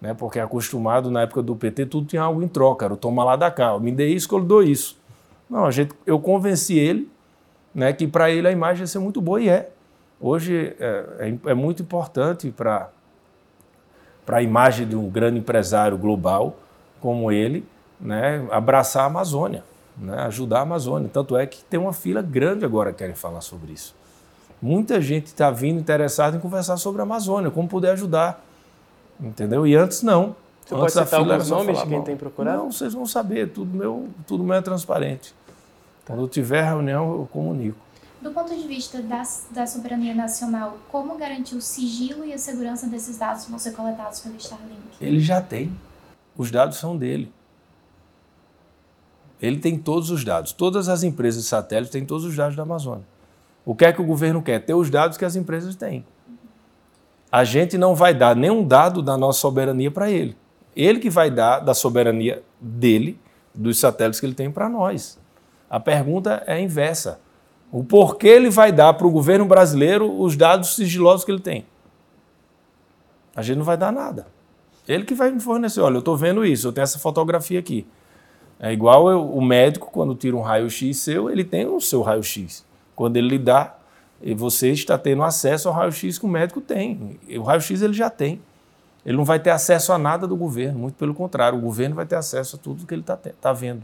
[0.00, 0.14] Né?
[0.14, 2.84] Porque acostumado, na época do PT, tudo tinha algo em troca.
[2.84, 3.76] Era o toma lá da cá.
[3.80, 4.96] Me dê isso que eu lhe dou isso.
[5.50, 7.10] Não, a gente, eu convenci ele
[7.74, 9.70] né, que para ele a imagem ia ser muito boa e é.
[10.20, 12.90] Hoje é, é, é muito importante para
[14.28, 16.56] a imagem de um grande empresário global
[17.00, 17.66] como ele
[18.00, 19.64] né, abraçar a Amazônia,
[19.96, 21.10] né, ajudar a Amazônia.
[21.12, 23.98] Tanto é que tem uma fila grande agora que querem falar sobre isso.
[24.60, 28.44] Muita gente está vindo interessada em conversar sobre a Amazônia, como poder ajudar.
[29.18, 29.66] Entendeu?
[29.66, 30.36] E antes não.
[30.64, 32.58] Você antes pode citar alguns nomes de quem tem procurado?
[32.58, 35.34] Não, vocês vão saber, tudo meu, tudo meu é transparente.
[36.06, 37.78] Quando tiver reunião, eu comunico.
[38.20, 42.86] Do ponto de vista da, da soberania nacional, como garantir o sigilo e a segurança
[42.86, 44.80] desses dados que vão ser coletados pelo Starlink?
[45.00, 45.74] Ele já tem.
[46.36, 47.32] Os dados são dele.
[49.40, 50.52] Ele tem todos os dados.
[50.52, 53.06] Todas as empresas de satélite têm todos os dados da Amazônia.
[53.64, 54.60] O que é que o governo quer?
[54.60, 56.04] Ter os dados que as empresas têm.
[57.30, 60.36] A gente não vai dar nenhum dado da nossa soberania para ele.
[60.74, 63.20] Ele que vai dar da soberania dele,
[63.54, 65.18] dos satélites que ele tem para nós.
[65.68, 67.20] A pergunta é inversa.
[67.70, 71.66] O porquê ele vai dar para o governo brasileiro os dados sigilosos que ele tem?
[73.34, 74.26] A gente não vai dar nada.
[74.88, 75.80] Ele que vai me fornecer.
[75.80, 77.86] Olha, eu estou vendo isso, eu tenho essa fotografia aqui.
[78.58, 82.66] É igual eu, o médico, quando tira um raio-x seu, ele tem o seu raio-x.
[83.00, 83.76] Quando ele lhe dá,
[84.36, 87.18] você está tendo acesso ao raio-x que o médico tem.
[87.34, 88.42] O raio-x ele já tem.
[89.06, 92.04] Ele não vai ter acesso a nada do governo, muito pelo contrário, o governo vai
[92.04, 93.82] ter acesso a tudo que ele está tá vendo.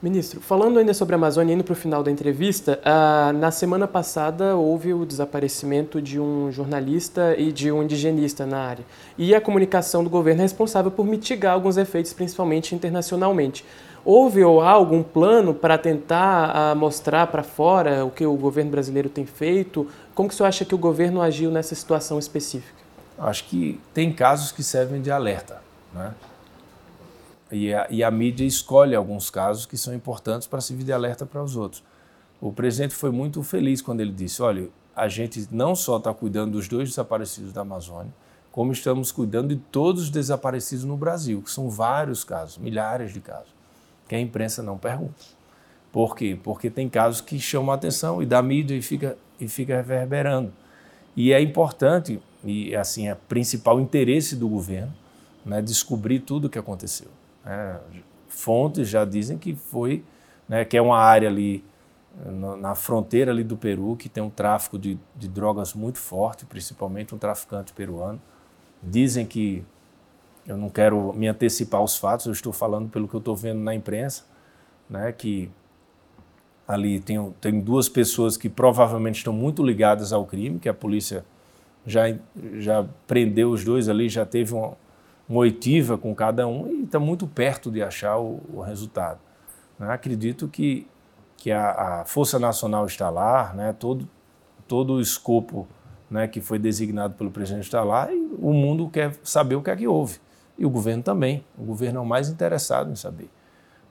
[0.00, 3.88] Ministro, falando ainda sobre a Amazônia, indo para o final da entrevista, uh, na semana
[3.88, 8.84] passada houve o desaparecimento de um jornalista e de um indigenista na área.
[9.18, 13.64] E a comunicação do governo é responsável por mitigar alguns efeitos, principalmente internacionalmente.
[14.08, 18.70] Houve ou há algum plano para tentar uh, mostrar para fora o que o governo
[18.70, 19.90] brasileiro tem feito?
[20.14, 22.78] Como que o senhor acha que o governo agiu nessa situação específica?
[23.18, 25.60] Acho que tem casos que servem de alerta.
[25.92, 26.14] Né?
[27.50, 31.26] E a, e a mídia escolhe alguns casos que são importantes para servir de alerta
[31.26, 31.82] para os outros.
[32.40, 36.52] O presidente foi muito feliz quando ele disse: olha, a gente não só está cuidando
[36.52, 38.14] dos dois desaparecidos da Amazônia,
[38.52, 43.20] como estamos cuidando de todos os desaparecidos no Brasil, que são vários casos, milhares de
[43.20, 43.55] casos,
[44.08, 45.24] que a imprensa não pergunta.
[45.92, 46.38] Por quê?
[46.42, 50.52] Porque tem casos que chamam a atenção e da mídia e fica, e fica reverberando.
[51.16, 54.92] E é importante, e assim, é principal interesse do governo,
[55.44, 57.08] né, descobrir tudo o que aconteceu.
[57.44, 57.76] É,
[58.28, 60.04] fontes já dizem que foi,
[60.48, 61.64] né, que é uma área ali
[62.58, 67.14] na fronteira ali do Peru que tem um tráfico de, de drogas muito forte, principalmente
[67.14, 68.20] um traficante peruano.
[68.82, 69.64] Dizem que
[70.46, 73.60] eu não quero me antecipar aos fatos, eu estou falando pelo que eu estou vendo
[73.60, 74.24] na imprensa,
[74.88, 75.50] né, que
[76.66, 81.24] ali tem, tem duas pessoas que provavelmente estão muito ligadas ao crime, que a polícia
[81.86, 82.02] já,
[82.58, 84.72] já prendeu os dois ali, já teve uma,
[85.28, 89.20] uma oitiva com cada um e está muito perto de achar o, o resultado.
[89.78, 89.88] Né?
[89.90, 90.86] Acredito que,
[91.36, 93.72] que a, a, Força Nacional está lá, né?
[93.72, 94.08] todo,
[94.66, 95.68] todo o escopo
[96.10, 99.70] né, que foi designado pelo presidente está lá e o mundo quer saber o que
[99.70, 100.18] é que houve.
[100.58, 101.44] E o governo também.
[101.58, 103.30] O governo é o mais interessado em saber,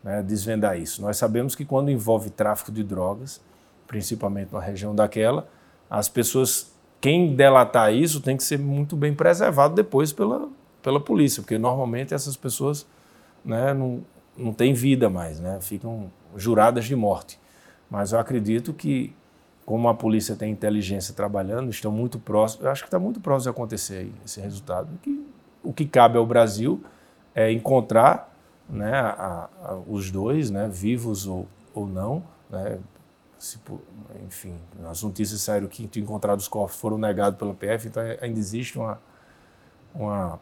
[0.04, 1.02] né, desvendar isso.
[1.02, 3.42] Nós sabemos que quando envolve tráfico de drogas,
[3.88, 5.48] principalmente na região daquela,
[5.90, 10.50] as pessoas, quem delatar isso tem que ser muito bem preservado depois pela,
[10.82, 12.86] pela polícia, porque normalmente essas pessoas
[13.44, 14.04] né, não,
[14.36, 17.40] não têm vida mais, né, ficam juradas de morte.
[17.90, 19.16] Mas eu acredito que,
[19.66, 23.52] como a polícia tem inteligência trabalhando, estão muito próximos, eu acho que está muito próximo
[23.52, 24.90] de acontecer aí, esse resultado.
[25.04, 25.24] Que,
[25.66, 26.84] o que cabe ao Brasil
[27.34, 28.34] é encontrar
[28.70, 32.80] né, a, a, os dois, né, vivos ou, ou não, né,
[33.38, 33.60] se,
[34.26, 34.56] enfim,
[34.90, 39.00] as notícias saíram que encontrados os corpos foram negados pela PF, então ainda existe uma,
[39.94, 40.40] uma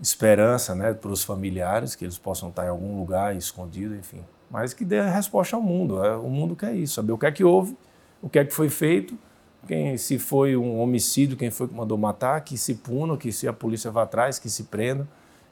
[0.00, 4.24] esperança né, para os familiares, que eles possam estar em algum lugar escondido, enfim.
[4.50, 6.04] Mas que dê resposta ao mundo.
[6.04, 7.76] É, o mundo quer isso, saber o que é que houve,
[8.22, 9.18] o que é que foi feito,
[9.66, 13.46] quem se foi um homicídio, quem foi que mandou matar, que se puna, que se
[13.46, 15.06] a polícia vá atrás, que se prenda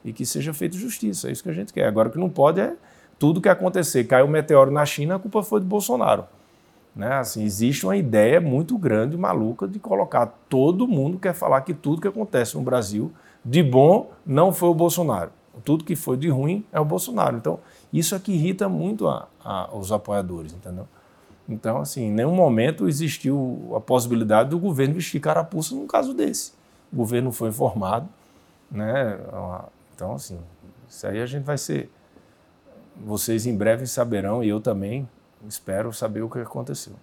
[0.04, 1.28] e que seja feita justiça.
[1.28, 1.86] É isso que a gente quer.
[1.86, 2.74] Agora o que não pode é
[3.18, 4.04] tudo que acontecer.
[4.04, 6.24] Caiu um meteoro na China, a culpa foi do Bolsonaro.
[6.94, 7.12] Né?
[7.14, 12.00] Assim, existe uma ideia muito grande, maluca, de colocar todo mundo quer falar que tudo
[12.00, 13.10] que acontece no Brasil
[13.44, 15.30] de bom não foi o Bolsonaro.
[15.64, 17.36] Tudo que foi de ruim é o Bolsonaro.
[17.36, 17.58] Então,
[17.92, 20.86] isso é que irrita muito a, a, os apoiadores, entendeu?
[21.49, 26.53] Então, assim, em nenhum momento existiu a possibilidade do governo vestir carapuça num caso desse.
[26.92, 28.09] O governo foi informado,
[28.70, 29.18] né?
[29.95, 30.38] Então, assim,
[30.88, 31.90] isso aí a gente vai ser.
[33.05, 35.09] Vocês em breve saberão, e eu também
[35.49, 36.95] espero saber o que aconteceu.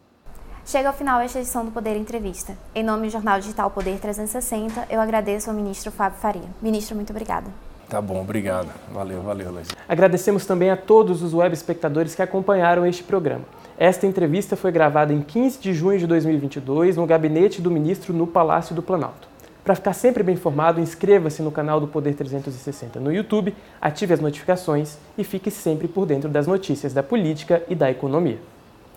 [0.66, 2.56] Chega ao final esta edição do Poder Entrevista.
[2.74, 6.50] Em nome do Jornal Digital Poder 360, eu agradeço ao ministro Fábio Faria.
[6.62, 7.52] Ministro, muito obrigada.
[7.92, 8.70] Tá bom, obrigado.
[8.90, 9.68] Valeu, valeu, Laís.
[9.86, 13.44] Agradecemos também a todos os web espectadores que acompanharam este programa.
[13.78, 18.26] Esta entrevista foi gravada em 15 de junho de 2022 no gabinete do ministro no
[18.26, 19.28] Palácio do Planalto.
[19.62, 24.22] Para ficar sempre bem informado, inscreva-se no canal do Poder 360 no YouTube, ative as
[24.22, 28.40] notificações e fique sempre por dentro das notícias da política e da economia.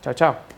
[0.03, 0.54] Tchau, tchau.